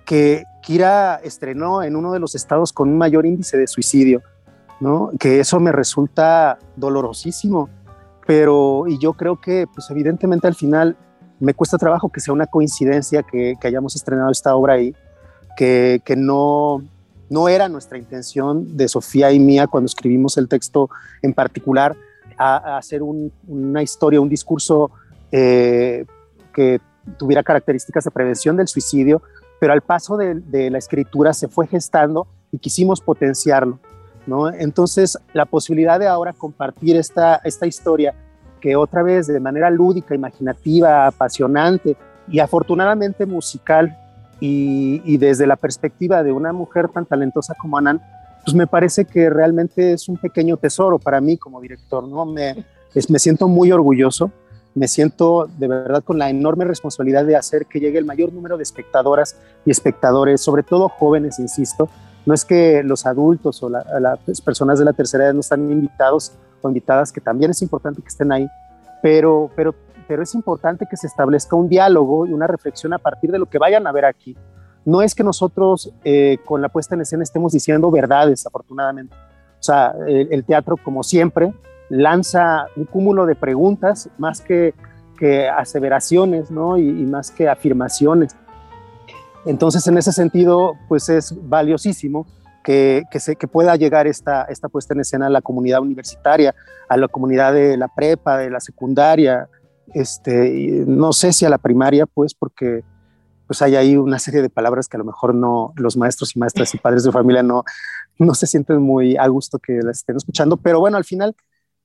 que 0.05 0.45
Kira 0.61 1.15
estrenó 1.23 1.83
en 1.83 1.95
uno 1.95 2.11
de 2.13 2.19
los 2.19 2.35
estados 2.35 2.71
con 2.71 2.89
un 2.89 2.97
mayor 2.97 3.25
índice 3.25 3.57
de 3.57 3.67
suicidio, 3.67 4.21
¿no? 4.79 5.11
Que 5.19 5.39
eso 5.39 5.59
me 5.59 5.71
resulta 5.71 6.59
dolorosísimo, 6.75 7.69
pero 8.25 8.85
y 8.87 8.97
yo 8.99 9.13
creo 9.13 9.39
que 9.39 9.67
pues 9.73 9.89
evidentemente 9.89 10.47
al 10.47 10.55
final 10.55 10.97
me 11.39 11.53
cuesta 11.53 11.77
trabajo 11.77 12.09
que 12.09 12.19
sea 12.19 12.33
una 12.33 12.47
coincidencia 12.47 13.23
que, 13.23 13.55
hayamos 13.63 13.95
estrenado 13.95 14.31
esta 14.31 14.55
obra 14.55 14.73
ahí, 14.73 14.95
que, 15.57 16.01
que 16.05 16.15
no, 16.15 16.81
no 17.29 17.49
era 17.49 17.67
nuestra 17.69 17.97
intención 17.97 18.77
de 18.77 18.87
Sofía 18.87 19.31
y 19.31 19.39
mía 19.39 19.67
cuando 19.67 19.87
escribimos 19.87 20.37
el 20.37 20.47
texto 20.47 20.89
en 21.21 21.33
particular, 21.33 21.95
a, 22.37 22.77
hacer 22.77 23.01
una 23.01 23.81
historia, 23.81 24.21
un 24.21 24.29
discurso 24.29 24.91
eh, 25.31 26.05
que 26.53 26.79
tuviera 27.17 27.43
características 27.43 28.03
de 28.03 28.11
prevención 28.11 28.57
del 28.57 28.67
suicidio, 28.67 29.21
pero 29.59 29.73
al 29.73 29.81
paso 29.81 30.17
de, 30.17 30.69
la 30.69 30.77
escritura 30.77 31.33
se 31.33 31.47
fue 31.47 31.67
gestando 31.67 32.27
y 32.51 32.59
quisimos 32.59 33.01
potenciarlo. 33.01 33.79
¿no? 34.27 34.51
Entonces, 34.51 35.17
la 35.33 35.45
posibilidad 35.45 35.99
de 35.99 36.07
ahora 36.07 36.33
compartir 36.33 36.95
esta, 36.97 37.35
esta 37.43 37.67
historia 37.67 38.13
que 38.59 38.75
otra 38.75 39.03
vez 39.03 39.27
de 39.27 39.39
manera 39.39 39.69
lúdica, 39.69 40.15
imaginativa, 40.15 41.05
apasionante 41.05 41.95
y 42.27 42.39
afortunadamente 42.39 43.25
musical 43.25 43.95
y, 44.39 45.17
desde 45.17 45.47
la 45.47 45.55
perspectiva 45.55 46.23
de 46.23 46.31
una 46.31 46.51
mujer 46.51 46.89
tan 46.89 47.05
talentosa 47.05 47.53
como 47.55 47.77
Anan, 47.77 48.01
pues 48.43 48.55
me 48.55 48.67
parece 48.67 49.05
que 49.05 49.29
realmente 49.29 49.93
es 49.93 50.09
un 50.09 50.17
pequeño 50.17 50.57
tesoro 50.57 50.99
para 50.99 51.21
mí 51.21 51.37
como 51.37 51.61
director, 51.61 52.07
¿no? 52.07 52.25
Me, 52.25 52.65
me 53.09 53.19
siento 53.19 53.47
muy 53.47 53.71
orgulloso, 53.71 54.31
me 54.75 54.87
siento 54.87 55.49
de 55.57 55.67
verdad 55.67 56.03
con 56.03 56.19
la 56.19 56.29
enorme 56.29 56.65
responsabilidad 56.65 57.25
de 57.25 57.35
hacer 57.35 57.65
que 57.65 57.79
llegue 57.79 57.97
el 57.97 58.05
mayor 58.05 58.33
número 58.33 58.57
de 58.57 58.63
espectadoras 58.63 59.37
y 59.65 59.71
espectadores, 59.71 60.41
sobre 60.41 60.63
todo 60.63 60.89
jóvenes, 60.89 61.39
insisto. 61.39 61.89
No 62.25 62.33
es 62.33 62.43
que 62.43 62.83
los 62.83 63.05
adultos 63.05 63.63
o 63.63 63.69
las 63.69 64.41
personas 64.41 64.77
de 64.77 64.85
la 64.85 64.93
tercera 64.93 65.25
edad 65.25 65.33
no 65.33 65.39
están 65.39 65.71
invitados 65.71 66.33
o 66.61 66.67
invitadas, 66.67 67.11
que 67.11 67.21
también 67.21 67.51
es 67.51 67.61
importante 67.61 68.01
que 68.01 68.07
estén 68.07 68.31
ahí, 68.31 68.47
pero, 69.01 69.49
pero, 69.55 69.73
pero 70.07 70.23
es 70.23 70.35
importante 70.35 70.87
que 70.89 70.97
se 70.97 71.07
establezca 71.07 71.55
un 71.55 71.69
diálogo 71.69 72.25
y 72.25 72.33
una 72.33 72.47
reflexión 72.47 72.93
a 72.93 72.97
partir 72.97 73.31
de 73.31 73.39
lo 73.39 73.45
que 73.45 73.57
vayan 73.57 73.87
a 73.87 73.91
ver 73.91 74.05
aquí. 74.05 74.35
No 74.83 75.01
es 75.01 75.15
que 75.15 75.23
nosotros 75.23 75.91
eh, 76.03 76.37
con 76.45 76.61
la 76.61 76.69
puesta 76.69 76.95
en 76.95 77.01
escena 77.01 77.23
estemos 77.23 77.53
diciendo 77.53 77.89
verdades, 77.89 78.45
afortunadamente. 78.45 79.15
O 79.59 79.63
sea, 79.65 79.95
el, 80.07 80.43
teatro, 80.43 80.77
como 80.77 81.01
siempre, 81.01 81.51
lanza 81.89 82.67
un 82.75 82.85
cúmulo 82.85 83.25
de 83.25 83.35
preguntas 83.35 84.09
más 84.17 84.41
que, 84.41 84.73
que 85.17 85.47
aseveraciones, 85.49 86.51
¿no? 86.51 86.77
Y, 86.77 86.87
y 86.87 87.05
más 87.05 87.31
que 87.31 87.49
afirmaciones. 87.49 88.35
Entonces, 89.45 89.85
en 89.87 89.97
ese 89.97 90.11
sentido, 90.11 90.73
pues 90.87 91.09
es 91.09 91.33
valiosísimo 91.47 92.25
que, 92.65 93.05
se, 93.19 93.35
que 93.35 93.47
pueda 93.47 93.75
llegar 93.75 94.07
esta, 94.07 94.43
esta 94.43 94.69
puesta 94.69 94.95
en 94.95 95.01
escena 95.01 95.27
a 95.27 95.29
la 95.29 95.41
comunidad 95.41 95.81
universitaria, 95.81 96.55
a 96.89 96.97
la 96.97 97.07
comunidad 97.07 97.53
de 97.53 97.77
la 97.77 97.87
prepa, 97.87 98.39
de 98.39 98.49
la 98.49 98.59
secundaria, 98.59 99.47
este, 99.93 100.83
no 100.87 101.13
sé 101.13 101.31
si 101.31 101.45
a 101.45 101.49
la 101.49 101.59
primaria, 101.59 102.07
pues 102.07 102.33
porque 102.33 102.83
pues 103.45 103.61
hay 103.61 103.75
ahí 103.75 103.95
una 103.95 104.17
serie 104.17 104.41
de 104.41 104.49
palabras 104.49 104.87
que 104.87 104.97
a 104.97 104.99
lo 104.99 105.05
mejor 105.05 105.35
no 105.35 105.73
los 105.75 105.95
maestros 105.95 106.35
y 106.35 106.39
maestras 106.39 106.73
y 106.73 106.79
padres 106.79 107.03
de 107.03 107.11
familia 107.11 107.43
no, 107.43 107.63
no 108.17 108.33
se 108.33 108.47
sienten 108.47 108.81
muy 108.81 109.15
a 109.15 109.27
gusto 109.27 109.59
que 109.59 109.73
las 109.83 109.97
estén 109.97 110.17
escuchando, 110.17 110.57
pero 110.57 110.79
bueno, 110.79 110.97
al 110.97 111.05
final 111.05 111.35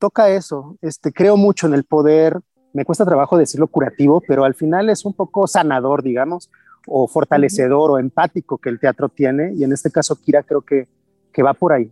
toca 0.01 0.31
eso, 0.31 0.77
este, 0.81 1.13
creo 1.13 1.37
mucho 1.37 1.69
en 1.69 1.75
el 1.75 1.85
poder, 1.85 2.41
me 2.73 2.85
cuesta 2.85 3.05
trabajo 3.05 3.37
decirlo 3.37 3.69
curativo, 3.69 4.21
pero 4.27 4.45
al 4.45 4.55
final 4.55 4.89
es 4.89 5.05
un 5.05 5.13
poco 5.13 5.47
sanador, 5.47 6.03
digamos, 6.03 6.51
o 6.87 7.07
fortalecedor 7.07 7.91
o 7.91 7.99
empático 7.99 8.59
que 8.59 8.71
el 8.71 8.81
teatro 8.81 9.09
tiene. 9.09 9.53
Y 9.55 9.65
en 9.65 9.73
este 9.73 9.91
caso, 9.91 10.17
Kira 10.17 10.43
creo 10.43 10.63
que, 10.63 10.89
que 11.33 11.43
va 11.43 11.55
por 11.55 11.73
ahí. 11.73 11.91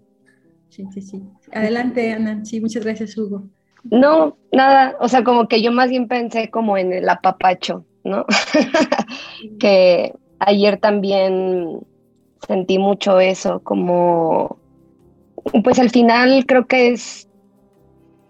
Sí, 0.71 0.87
sí, 0.93 1.03
sí. 1.03 1.23
Adelante, 1.53 2.13
Ana. 2.13 2.45
Sí, 2.45 2.61
muchas 2.61 2.85
gracias, 2.85 3.17
Hugo. 3.17 3.45
No, 3.85 4.37
nada, 4.53 4.97
o 5.01 5.09
sea, 5.09 5.25
como 5.25 5.49
que 5.49 5.63
yo 5.63 5.73
más 5.73 5.91
bien 5.91 6.09
pensé 6.09 6.51
como 6.51 6.77
en 6.77 6.93
el 6.93 7.09
apapacho, 7.09 7.85
¿no? 8.05 8.27
que 9.61 10.15
ayer 10.41 10.79
también 10.79 11.81
sentí 12.47 12.79
mucho 12.79 13.21
eso, 13.21 13.61
como, 13.61 14.59
pues 15.65 15.79
al 15.79 15.91
final 15.91 16.45
creo 16.47 16.67
que 16.67 16.91
es 16.91 17.28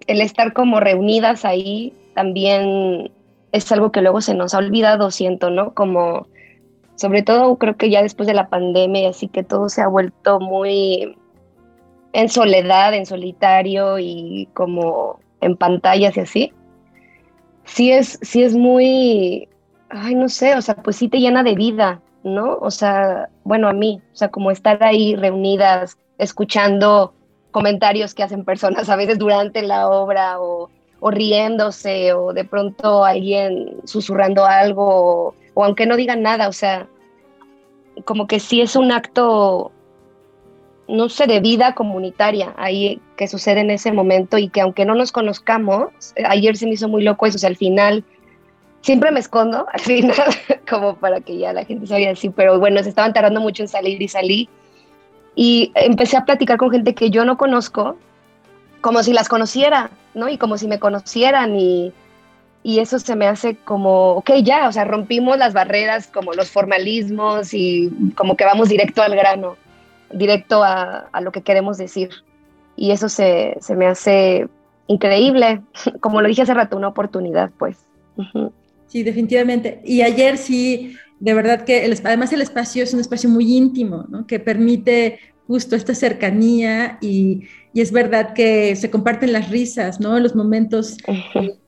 el 0.09 0.21
estar 0.23 0.53
como 0.53 0.81
reunidas 0.81 1.45
ahí 1.45 1.93
también 2.15 3.13
es 3.53 3.71
algo 3.71 3.93
que 3.93 4.03
luego 4.03 4.21
se 4.21 4.35
nos 4.35 4.55
ha 4.55 4.59
olvidado, 4.59 5.11
siento, 5.11 5.51
¿no? 5.51 5.75
Como 5.75 6.27
sobre 6.97 7.23
todo 7.23 7.57
creo 7.59 7.77
que 7.77 7.91
ya 7.91 8.03
después 8.03 8.27
de 8.27 8.35
la 8.35 8.49
pandemia, 8.49 9.11
así 9.11 9.29
que 9.29 9.45
todo 9.45 9.69
se 9.69 9.83
ha 9.83 9.87
vuelto 9.87 10.41
muy 10.41 11.17
en 12.13 12.29
soledad, 12.29 12.95
en 12.95 13.07
solitario 13.07 13.99
y 13.99 14.49
como 14.55 15.21
en 15.41 15.57
pantallas 15.57 16.17
y 16.17 16.21
así. 16.21 16.53
Sí 17.65 17.93
es, 17.93 18.19
sí 18.23 18.43
es 18.43 18.57
muy, 18.57 19.49
ay, 19.91 20.15
no 20.15 20.29
sé, 20.29 20.57
o 20.57 20.63
sea, 20.63 20.75
pues 20.77 20.97
sí 20.97 21.09
te 21.09 21.21
llena 21.21 21.43
de 21.43 21.55
vida, 21.55 22.01
¿no? 22.25 22.57
O 22.61 22.71
sea, 22.71 23.29
bueno, 23.45 23.69
a 23.69 23.75
mí, 23.75 24.01
o 24.13 24.17
sea, 24.17 24.31
como 24.31 24.51
estar 24.51 24.83
ahí 24.83 25.15
reunidas, 25.15 25.99
escuchando 26.17 27.13
comentarios 27.51 28.15
que 28.15 28.23
hacen 28.23 28.45
personas 28.45 28.89
a 28.89 28.97
veces 28.97 29.19
durante 29.19 29.63
la 29.63 29.89
obra 29.89 30.41
o, 30.41 30.71
o 31.01 31.11
riéndose 31.11 32.13
o 32.13 32.33
de 32.33 32.45
pronto 32.45 33.05
alguien 33.05 33.77
susurrando 33.85 34.45
algo 34.45 35.35
o 35.55 35.65
aunque 35.65 35.87
no 35.87 35.97
digan 35.97 36.23
nada, 36.23 36.49
o 36.49 36.53
sea, 36.53 36.87
como 38.05 38.27
que 38.27 38.39
sí 38.39 38.61
es 38.61 38.77
un 38.77 38.93
acto, 38.93 39.73
no 40.87 41.09
sé, 41.09 41.27
de 41.27 41.41
vida 41.41 41.75
comunitaria 41.75 42.55
ahí 42.57 43.01
que 43.17 43.27
sucede 43.27 43.61
en 43.61 43.71
ese 43.71 43.91
momento 43.91 44.39
y 44.39 44.49
que 44.51 44.61
aunque 44.61 44.85
no 44.85 44.95
nos 44.95 45.11
conozcamos, 45.11 45.91
ayer 46.29 46.57
se 46.57 46.67
me 46.67 46.75
hizo 46.75 46.89
muy 46.89 47.03
loco 47.03 47.27
eso, 47.27 47.37
o 47.37 47.39
sea, 47.39 47.51
al 47.51 47.57
final, 47.57 48.05
siempre 48.83 49.11
me 49.11 49.21
escondo, 49.21 49.67
al 49.73 49.81
final, 49.81 50.29
como 50.69 50.97
para 50.97 51.21
que 51.21 51.39
ya 51.39 51.53
la 51.53 51.65
gente 51.65 51.87
sabía 51.87 52.13
así, 52.13 52.31
pero 52.31 52.59
bueno, 52.59 52.83
se 52.83 52.91
estaban 52.91 53.13
tardando 53.13 53.41
mucho 53.41 53.63
en 53.63 53.69
salir 53.69 54.01
y 54.01 54.09
salí. 54.09 54.49
Y 55.41 55.71
empecé 55.77 56.17
a 56.17 56.25
platicar 56.25 56.59
con 56.59 56.73
gente 56.73 56.97
que 56.97 57.11
yo 57.11 57.25
no 57.25 57.39
conozco, 57.39 57.97
como 58.81 59.05
si 59.05 59.13
las 59.13 59.29
conociera, 59.29 59.91
¿no? 60.13 60.29
Y 60.29 60.37
como 60.37 60.59
si 60.59 60.67
me 60.67 60.81
conocieran 60.81 61.55
y 61.55 61.93
y 62.63 62.81
eso 62.81 62.99
se 62.99 63.17
me 63.17 63.27
hace 63.27 63.57
como, 63.57 64.15
ok, 64.15 64.31
ya, 64.43 64.69
o 64.69 64.73
sea, 64.73 64.85
rompimos 64.85 65.39
las 65.39 65.55
barreras 65.55 66.09
como 66.09 66.35
los 66.35 66.51
formalismos 66.51 67.55
y 67.55 67.91
como 68.17 68.37
que 68.37 68.45
vamos 68.45 68.69
directo 68.69 69.01
al 69.01 69.15
grano, 69.15 69.57
directo 70.13 70.63
a, 70.65 71.09
a 71.13 71.21
lo 71.21 71.33
que 71.33 71.43
queremos 71.43 71.79
decir. 71.79 72.11
Y 72.77 72.91
eso 72.91 73.09
se, 73.09 73.57
se, 73.61 73.77
me 73.77 73.87
hace 73.87 74.49
increíble, 74.87 75.63
como 76.01 76.21
lo 76.21 76.29
dije 76.29 76.43
hace 76.43 76.55
rato, 76.55 76.77
una 76.77 76.89
oportunidad, 76.89 77.51
pues. 77.59 77.79
Sí, 78.89 79.03
definitivamente. 79.03 79.81
Y 79.85 80.03
ayer 80.03 80.39
sí, 80.39 80.97
de 81.21 81.35
verdad 81.35 81.65
que 81.65 81.85
el, 81.85 81.99
además 82.05 82.33
el 82.33 82.43
espacio 82.43 82.83
es 82.83 82.95
un 82.95 83.01
espacio 83.01 83.29
muy 83.29 83.57
íntimo, 83.57 84.07
¿no? 84.09 84.27
que 84.27 84.41
permite 84.41 85.21
justo 85.47 85.77
esta 85.77 85.95
cercanía 85.95 86.99
y, 87.01 87.45
y, 87.73 87.81
es 87.81 87.93
verdad 87.93 88.35
que 88.35 88.77
se 88.77 88.91
comparten 88.91 89.33
las 89.33 89.51
risas, 89.51 89.99
¿no? 89.99 90.19
Los 90.21 90.35
momentos 90.35 90.99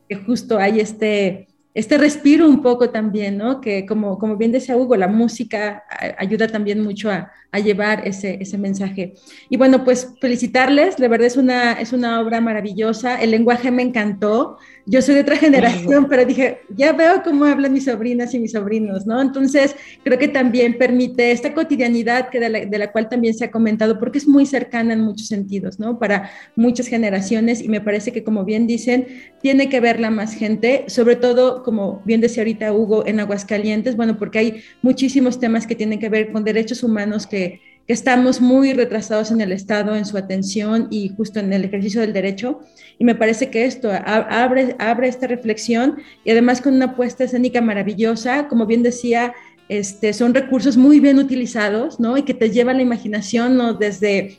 que 0.09 0.17
justo 0.17 0.59
hay 0.59 0.81
este, 0.81 1.49
este 1.73 1.99
respiro 1.99 2.49
un 2.49 2.63
poco 2.63 2.91
también, 2.91 3.39
¿no? 3.39 3.61
Que 3.61 3.87
como, 3.87 4.19
como 4.19 4.37
bien 4.37 4.53
decía 4.53 4.77
Hugo, 4.77 4.97
la 4.97 5.09
música 5.09 5.85
ayuda 6.19 6.49
también 6.49 6.81
mucho 6.83 7.11
a, 7.11 7.31
a 7.53 7.59
llevar 7.59 8.07
ese, 8.07 8.39
ese, 8.41 8.59
mensaje. 8.59 9.15
Y 9.49 9.57
bueno, 9.57 9.85
pues 9.85 10.15
felicitarles, 10.21 10.97
de 10.97 11.09
verdad 11.09 11.27
es 11.27 11.37
una, 11.37 11.73
es 11.73 11.93
una 11.93 12.21
obra 12.21 12.41
maravillosa, 12.41 13.21
el 13.21 13.33
lenguaje 13.33 13.71
me 13.71 13.83
encantó, 13.83 14.59
yo 14.87 15.03
soy 15.03 15.17
de 15.17 15.23
otra 15.23 15.37
generación, 15.37 16.07
pero 16.09 16.25
dije, 16.25 16.61
ya 16.77 16.93
veo 16.93 17.23
cómo 17.23 17.45
hablan 17.45 17.73
mis 17.73 17.85
sobrinas 17.85 18.35
y 18.35 18.39
mis 18.39 18.53
sobrinos, 18.53 19.07
¿no? 19.07 19.21
Entonces, 19.21 19.75
creo 20.05 20.19
que 20.19 20.29
también 20.29 20.79
permite 20.79 21.33
esta 21.33 21.53
cotidianidad 21.53 22.29
que 22.29 22.41
de, 22.41 22.49
la, 22.49 22.65
de 22.67 22.79
la 22.79 22.93
cual 22.93 23.09
también 23.09 23.35
se 23.35 23.45
ha 23.45 23.51
comentado, 23.51 23.99
porque 23.99 24.19
es 24.19 24.29
muy 24.29 24.47
cercana 24.47 24.93
en 24.93 25.01
muchos 25.01 25.27
sentidos, 25.27 25.81
¿no? 25.81 25.99
Para 25.99 26.31
muchas 26.55 26.87
generaciones 26.87 27.61
y 27.61 27.69
me 27.69 27.81
parece 27.81 28.13
que, 28.13 28.23
como 28.23 28.45
bien 28.45 28.67
dicen, 28.67 29.07
tiene 29.43 29.69
que 29.69 29.81
verla 29.81 30.11
más 30.11 30.35
gente, 30.35 30.85
sobre 30.87 31.17
todo, 31.17 31.60
como 31.63 32.03
bien 32.05 32.21
decía 32.21 32.43
ahorita 32.43 32.73
Hugo, 32.73 33.07
en 33.07 33.21
Aguascalientes, 33.21 33.97
bueno, 33.97 34.19
porque 34.19 34.39
hay 34.39 34.63
muchísimos 34.83 35.41
temas 35.41 35.67
que 35.67 35.75
tienen 35.75 35.99
que 35.99 36.09
ver 36.09 36.33
con 36.33 36.45
derechos 36.45 36.83
humanos 36.83 37.27
que 37.27 37.41
que, 37.41 37.71
estamos 37.93 38.41
muy 38.41 38.73
retrasados 38.73 39.33
en 39.33 39.41
el 39.41 39.51
Estado, 39.51 39.97
en 39.97 40.05
su 40.05 40.17
atención 40.17 40.87
y 40.91 41.09
justo 41.09 41.41
en 41.41 41.53
el 41.53 41.65
ejercicio 41.65 42.01
del 42.01 42.13
derecho. 42.13 42.61
Y 43.01 43.05
me 43.05 43.17
parece 43.17 43.51
que 43.51 43.65
esto 43.65 43.91
abre, 43.91 44.77
abre 44.79 45.09
esta 45.09 45.27
reflexión 45.27 45.97
y 46.25 46.31
además 46.31 46.61
con 46.61 46.75
una 46.75 46.95
puesta 46.95 47.25
escénica 47.25 47.61
maravillosa, 47.61 48.47
como 48.47 48.67
bien 48.67 48.85
decía, 48.85 49.35
este, 49.69 50.13
son 50.13 50.35
recursos 50.35 50.77
muy 50.77 51.01
bien 51.01 51.19
utilizados, 51.19 51.99
¿no? 51.99 52.17
Y 52.17 52.23
que 52.23 52.35
te 52.35 52.51
llevan 52.51 52.77
la 52.77 52.85
imaginación, 52.85 53.57
¿no? 53.57 53.75
Desde 53.75 54.39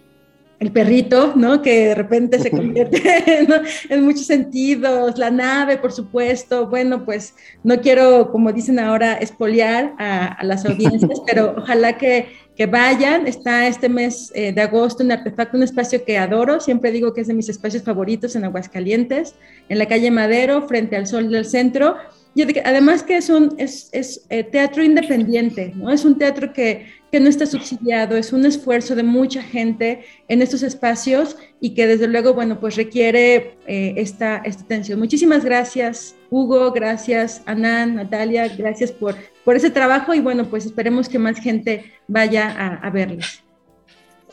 el 0.62 0.71
perrito, 0.71 1.34
¿no? 1.36 1.63
Que 1.63 1.88
de 1.88 1.95
repente 1.95 2.39
se 2.39 2.52
convierte 2.60 3.02
en 3.89 4.04
muchos 4.06 4.28
sentidos, 4.28 5.17
la 5.17 5.32
nave, 5.32 5.78
por 5.78 5.91
supuesto. 5.91 6.67
Bueno, 6.67 7.04
pues 7.04 7.34
no 7.63 7.82
quiero, 7.82 8.32
como 8.32 8.54
dicen 8.54 8.78
ahora, 8.78 9.15
espoliar 9.15 9.95
a, 9.97 10.28
a 10.28 10.43
las 10.43 10.63
audiencias, 10.65 11.19
pero 11.28 11.56
ojalá 11.58 11.97
que 11.97 12.28
que 12.56 12.65
vayan. 12.65 13.28
Está 13.28 13.67
este 13.67 13.89
mes 13.89 14.32
eh, 14.36 14.54
de 14.54 14.62
agosto 14.62 15.04
en 15.04 15.12
Artefacto, 15.12 15.58
un 15.58 15.63
espacio 15.63 16.04
que 16.06 16.17
adoro. 16.17 16.60
Siempre 16.60 16.91
digo 16.91 17.13
que 17.13 17.21
es 17.21 17.28
de 17.28 17.34
mis 17.34 17.50
espacios 17.50 17.84
favoritos 17.84 18.36
en 18.36 18.45
Aguascalientes, 18.45 19.36
en 19.69 19.80
la 19.80 19.88
calle 19.88 20.12
Madero, 20.12 20.67
frente 20.67 20.95
al 20.95 21.08
Sol 21.08 21.32
del 21.32 21.45
Centro. 21.45 21.95
Y 22.34 22.43
además 22.60 23.04
que 23.04 23.17
es 23.17 23.30
un 23.30 23.56
es, 23.58 23.89
es, 23.91 24.26
eh, 24.30 24.43
teatro 24.43 24.84
independiente, 24.84 25.74
¿no? 25.76 25.91
Es 25.91 26.06
un 26.06 26.17
teatro 26.17 26.54
que, 26.54 26.86
que 27.12 27.19
no 27.19 27.28
está 27.28 27.45
subsidiado, 27.45 28.15
es 28.15 28.32
un 28.32 28.45
esfuerzo 28.45 28.95
de 28.95 29.04
mucha 29.04 29.41
gente 29.41 30.06
en 30.30 30.41
estos 30.41 30.63
espacios 30.63 31.36
y 31.60 31.71
que 31.71 31.86
desde 31.86 32.08
luego, 32.08 32.34
bueno, 32.34 32.60
pues 32.60 32.78
requiere 32.78 33.58
eh, 33.67 33.95
esta, 33.97 34.38
esta 34.38 34.63
atención. 34.63 34.97
Muchísimas 34.97 35.43
gracias, 35.43 36.15
Hugo, 36.30 36.71
gracias, 36.71 37.41
Anán, 37.45 37.95
Natalia, 37.95 38.47
gracias 38.47 38.93
por, 38.93 39.15
por 39.43 39.58
ese 39.58 39.69
trabajo 39.69 40.13
y 40.13 40.21
bueno, 40.21 40.45
pues 40.45 40.65
esperemos 40.65 41.10
que 41.10 41.19
más 41.19 41.38
gente 41.38 41.91
vaya 42.08 42.50
a, 42.50 42.88
a 42.88 42.89
verles. 42.89 43.43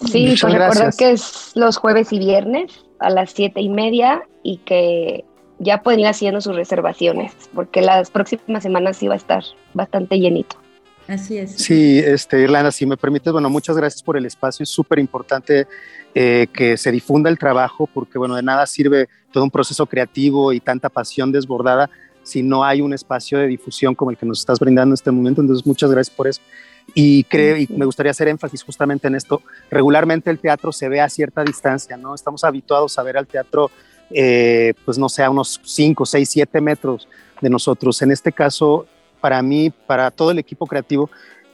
Sí, 0.07 0.37
pues 0.41 0.53
recordar 0.53 0.95
que 0.97 1.11
es 1.11 1.51
los 1.57 1.77
jueves 1.77 2.13
y 2.13 2.21
viernes 2.21 2.85
a 3.01 3.11
las 3.11 3.33
siete 3.33 3.61
y 3.61 3.69
media 3.69 4.23
y 4.45 4.59
que 4.59 5.25
ya 5.59 5.83
pueden 5.83 6.01
ir 6.01 6.07
haciendo 6.07 6.41
sus 6.41 6.55
reservaciones, 6.55 7.33
porque 7.53 7.83
las 7.83 8.13
próximas 8.13 8.63
semanas 8.63 8.99
sí 8.99 9.09
va 9.09 9.15
a 9.15 9.17
estar 9.17 9.43
bastante 9.75 10.21
llenito. 10.21 10.57
Así 11.09 11.39
es. 11.39 11.53
Sí, 11.53 11.99
este, 11.99 12.43
Irlanda, 12.43 12.71
si 12.71 12.85
me 12.87 12.97
permites, 12.97 13.33
bueno, 13.33 13.49
muchas 13.49 13.77
gracias 13.77 14.03
por 14.03 14.17
el 14.17 14.27
espacio. 14.27 14.63
Es 14.63 14.69
súper 14.69 14.99
importante 14.99 15.67
eh, 16.15 16.47
que 16.53 16.77
se 16.77 16.93
difunda 16.93 17.31
el 17.31 17.39
trabajo, 17.39 17.89
porque, 17.93 18.19
bueno, 18.19 18.37
de 18.37 18.43
nada 18.43 18.67
sirve 18.67 19.09
todo 19.33 19.43
un 19.43 19.51
proceso 19.51 19.87
creativo 19.87 20.53
y 20.53 20.61
tanta 20.61 20.89
pasión 20.89 21.33
desbordada 21.33 21.89
si 22.23 22.43
no 22.43 22.63
hay 22.63 22.83
un 22.83 22.93
espacio 22.93 23.39
de 23.39 23.47
difusión 23.47 23.95
como 23.95 24.11
el 24.11 24.19
que 24.19 24.27
nos 24.27 24.41
estás 24.41 24.59
brindando 24.59 24.93
en 24.93 24.95
este 24.95 25.11
momento. 25.11 25.41
Entonces, 25.41 25.67
muchas 25.67 25.91
gracias 25.91 26.15
por 26.15 26.29
eso. 26.29 26.43
Y 26.95 27.25
creo, 27.25 27.57
y 27.57 27.67
me 27.75 27.87
gustaría 27.87 28.11
hacer 28.11 28.29
énfasis 28.29 28.63
justamente 28.63 29.09
en 29.09 29.15
esto. 29.15 29.43
Regularmente 29.71 30.31
el 30.31 30.39
teatro 30.39 30.73
se 30.73 30.89
ve 30.91 31.01
a 31.01 31.09
cierta 31.09 31.43
distancia, 31.43 31.97
¿no? 31.97 32.15
Estamos 32.15 32.45
habituados 32.45 32.99
a 32.99 33.03
ver 33.03 33.17
al 33.17 33.27
teatro 33.27 33.71
eh, 34.11 34.73
pues 34.85 34.97
no 34.99 35.09
sé, 35.09 35.23
a 35.23 35.31
unos 35.31 35.61
5, 35.63 36.07
6, 36.07 36.29
7 36.29 36.61
metros 36.61 37.09
de 37.41 37.51
nosotros. 37.51 38.01
En 38.03 38.11
este 38.11 38.33
caso, 38.33 38.87
para 39.21 39.43
mí, 39.43 39.73
para 39.87 40.11
todo 40.11 40.31
el 40.31 40.39
equipo 40.39 40.67
creativo, 40.67 41.11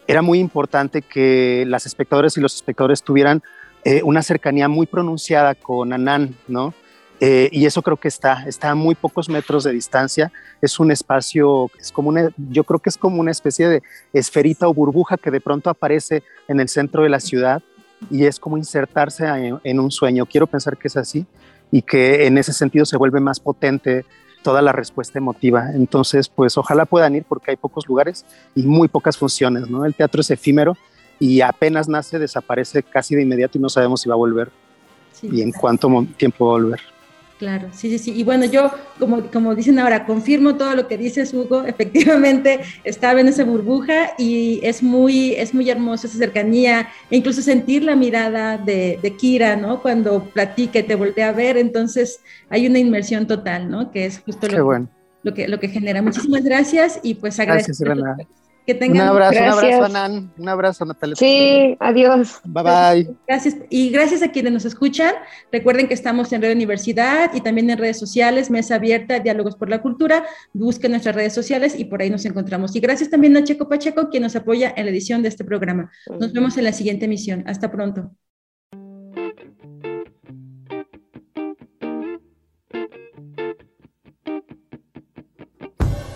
era 0.07 0.22
muy 0.22 0.38
importante 0.38 1.03
que 1.03 1.64
las 1.66 1.87
espectadores 1.87 2.37
y 2.37 2.40
los 2.40 2.55
espectadores 2.55 3.03
tuvieran 3.03 3.42
eh, 3.85 4.03
una 4.03 4.22
cercanía 4.22 4.68
muy 4.68 4.87
pronunciada 4.87 5.55
con 5.55 5.92
Anán, 5.92 6.37
¿no? 6.48 6.74
Eh, 7.20 7.48
y 7.53 7.64
eso 7.64 7.81
creo 7.81 7.96
que 7.96 8.09
está, 8.09 8.44
está 8.46 8.70
a 8.70 8.74
muy 8.74 8.94
pocos 8.94 9.29
metros 9.29 9.64
de 9.64 9.72
distancia. 9.72 10.33
Es 10.61 10.79
un 10.79 10.90
espacio, 10.90 11.70
es 11.79 11.92
como 11.92 12.09
una, 12.09 12.31
yo 12.37 12.64
creo 12.64 12.81
que 12.81 12.90
es 12.90 12.98
como 12.98 13.20
una 13.20 13.31
especie 13.31 13.68
de 13.68 13.83
esferita 14.12 14.68
o 14.68 14.74
burbuja 14.74 15.16
que 15.16 15.31
de 15.31 15.40
pronto 15.40 15.70
aparece 15.70 16.22
en 16.48 16.61
el 16.61 16.68
centro 16.68 17.03
de 17.03 17.09
la 17.09 17.20
ciudad 17.20 17.62
y 18.11 18.27
es 18.27 18.38
como 18.38 18.59
insertarse 18.59 19.27
en 19.62 19.81
un 19.81 19.90
sueño. 19.90 20.27
Quiero 20.27 20.46
pensar 20.46 20.77
que 20.77 20.88
es 20.88 20.96
así 20.96 21.27
y 21.70 21.83
que 21.83 22.27
en 22.27 22.37
ese 22.37 22.53
sentido 22.53 22.85
se 22.85 22.96
vuelve 22.96 23.20
más 23.20 23.40
potente 23.40 24.05
toda 24.44 24.62
la 24.62 24.70
respuesta 24.70 25.18
emotiva. 25.18 25.70
Entonces, 25.72 26.28
pues 26.28 26.57
ojalá 26.57 26.85
puedan 26.85 27.16
ir 27.16 27.24
porque 27.24 27.50
hay 27.50 27.57
pocos 27.57 27.88
lugares 27.88 28.24
y 28.54 28.62
muy 28.62 28.87
pocas 28.87 29.16
funciones, 29.16 29.68
¿no? 29.68 29.85
El 29.85 29.94
teatro 29.94 30.20
es 30.20 30.30
efímero 30.30 30.76
y 31.18 31.40
apenas 31.40 31.88
nace, 31.88 32.18
desaparece 32.18 32.83
casi 32.83 33.16
de 33.16 33.22
inmediato 33.22 33.59
y 33.59 33.61
no 33.61 33.68
sabemos 33.68 34.02
si 34.02 34.09
va 34.09 34.14
a 34.14 34.18
volver 34.18 34.52
y 35.22 35.40
en 35.40 35.50
cuánto 35.50 35.88
tiempo 36.16 36.46
va 36.46 36.52
a 36.52 36.62
volver. 36.62 36.93
Claro, 37.44 37.68
sí, 37.74 37.90
sí, 37.90 37.98
sí. 37.98 38.18
Y 38.18 38.24
bueno, 38.24 38.46
yo, 38.46 38.70
como, 38.98 39.20
como 39.30 39.54
dicen 39.54 39.78
ahora, 39.78 40.07
confirmo 40.07 40.54
todo 40.54 40.74
lo 40.74 40.88
que 40.88 40.96
dices, 40.96 41.35
Hugo. 41.35 41.62
Efectivamente, 41.66 42.61
estaba 42.85 43.20
en 43.20 43.28
esa 43.28 43.44
burbuja 43.44 44.12
y 44.16 44.61
es 44.62 44.83
muy, 44.83 45.35
es 45.35 45.52
muy 45.52 45.68
hermoso 45.68 46.07
esa 46.07 46.16
cercanía 46.16 46.88
e 47.11 47.18
incluso 47.18 47.42
sentir 47.42 47.83
la 47.83 47.96
mirada 47.96 48.57
de, 48.57 48.98
de 49.02 49.11
Kira, 49.14 49.57
¿no? 49.57 49.83
Cuando 49.83 50.24
platica 50.24 50.78
y 50.78 50.85
te 50.85 50.94
voltea 50.94 51.28
a 51.28 51.33
ver. 51.33 51.59
Entonces, 51.59 52.20
hay 52.48 52.66
una 52.66 52.78
inmersión 52.78 53.26
total, 53.26 53.70
¿no? 53.70 53.90
Que 53.90 54.07
es 54.07 54.20
justo 54.20 54.48
lo, 54.48 54.88
lo, 55.22 55.35
que, 55.35 55.46
lo 55.46 55.61
que 55.61 55.68
genera. 55.68 56.00
Muchísimas 56.00 56.44
gracias 56.44 56.98
y 57.02 57.16
pues 57.16 57.38
agradezco. 57.38 57.74
Gracias, 57.85 58.43
un 58.66 59.00
abrazo, 59.00 59.38
un 59.38 59.44
abrazo, 59.44 59.85
Anan. 59.85 60.33
Un 60.38 60.48
abrazo, 60.48 60.85
Natalia. 60.85 61.16
Sí, 61.16 61.77
adiós. 61.81 62.40
Bye 62.44 62.62
bye. 62.62 63.16
Gracias. 63.29 63.57
Y 63.68 63.90
gracias 63.90 64.22
a 64.22 64.31
quienes 64.31 64.53
nos 64.53 64.64
escuchan. 64.64 65.14
Recuerden 65.53 65.87
que 65.87 65.94
estamos 65.94 66.33
en 66.33 66.40
Radio 66.40 66.55
Universidad 66.55 67.35
y 67.35 67.42
también 67.42 67.68
en 67.68 67.77
redes 67.77 67.98
sociales, 67.98 68.50
Mesa 68.50 68.77
Abierta, 68.77 69.18
Diálogos 69.18 69.57
por 69.57 69.68
la 69.68 69.83
Cultura. 69.83 70.24
Busquen 70.55 70.92
nuestras 70.92 71.14
redes 71.14 71.35
sociales 71.35 71.79
y 71.79 71.85
por 71.85 72.00
ahí 72.00 72.09
nos 72.09 72.24
encontramos. 72.24 72.74
Y 72.74 72.81
gracias 72.81 73.11
también 73.11 73.37
a 73.37 73.44
Checo 73.44 73.68
Pacheco, 73.68 74.09
quien 74.09 74.22
nos 74.22 74.35
apoya 74.35 74.72
en 74.74 74.87
la 74.87 74.90
edición 74.90 75.22
de 75.22 75.29
este 75.29 75.44
programa. 75.44 75.90
Nos 76.18 76.33
vemos 76.33 76.57
en 76.57 76.64
la 76.64 76.72
siguiente 76.72 77.05
emisión. 77.05 77.44
Hasta 77.46 77.70
pronto. 77.70 78.12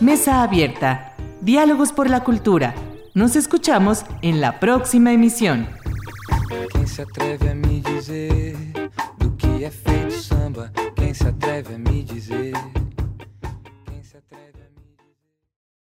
Mesa 0.00 0.44
Abierta 0.44 1.07
Diálogos 1.48 1.92
por 1.92 2.10
la 2.10 2.24
Cultura. 2.24 2.74
Nos 3.14 3.34
escuchamos 3.34 4.04
en 4.20 4.42
la 4.42 4.60
próxima 4.60 5.14
emisión. 5.14 5.66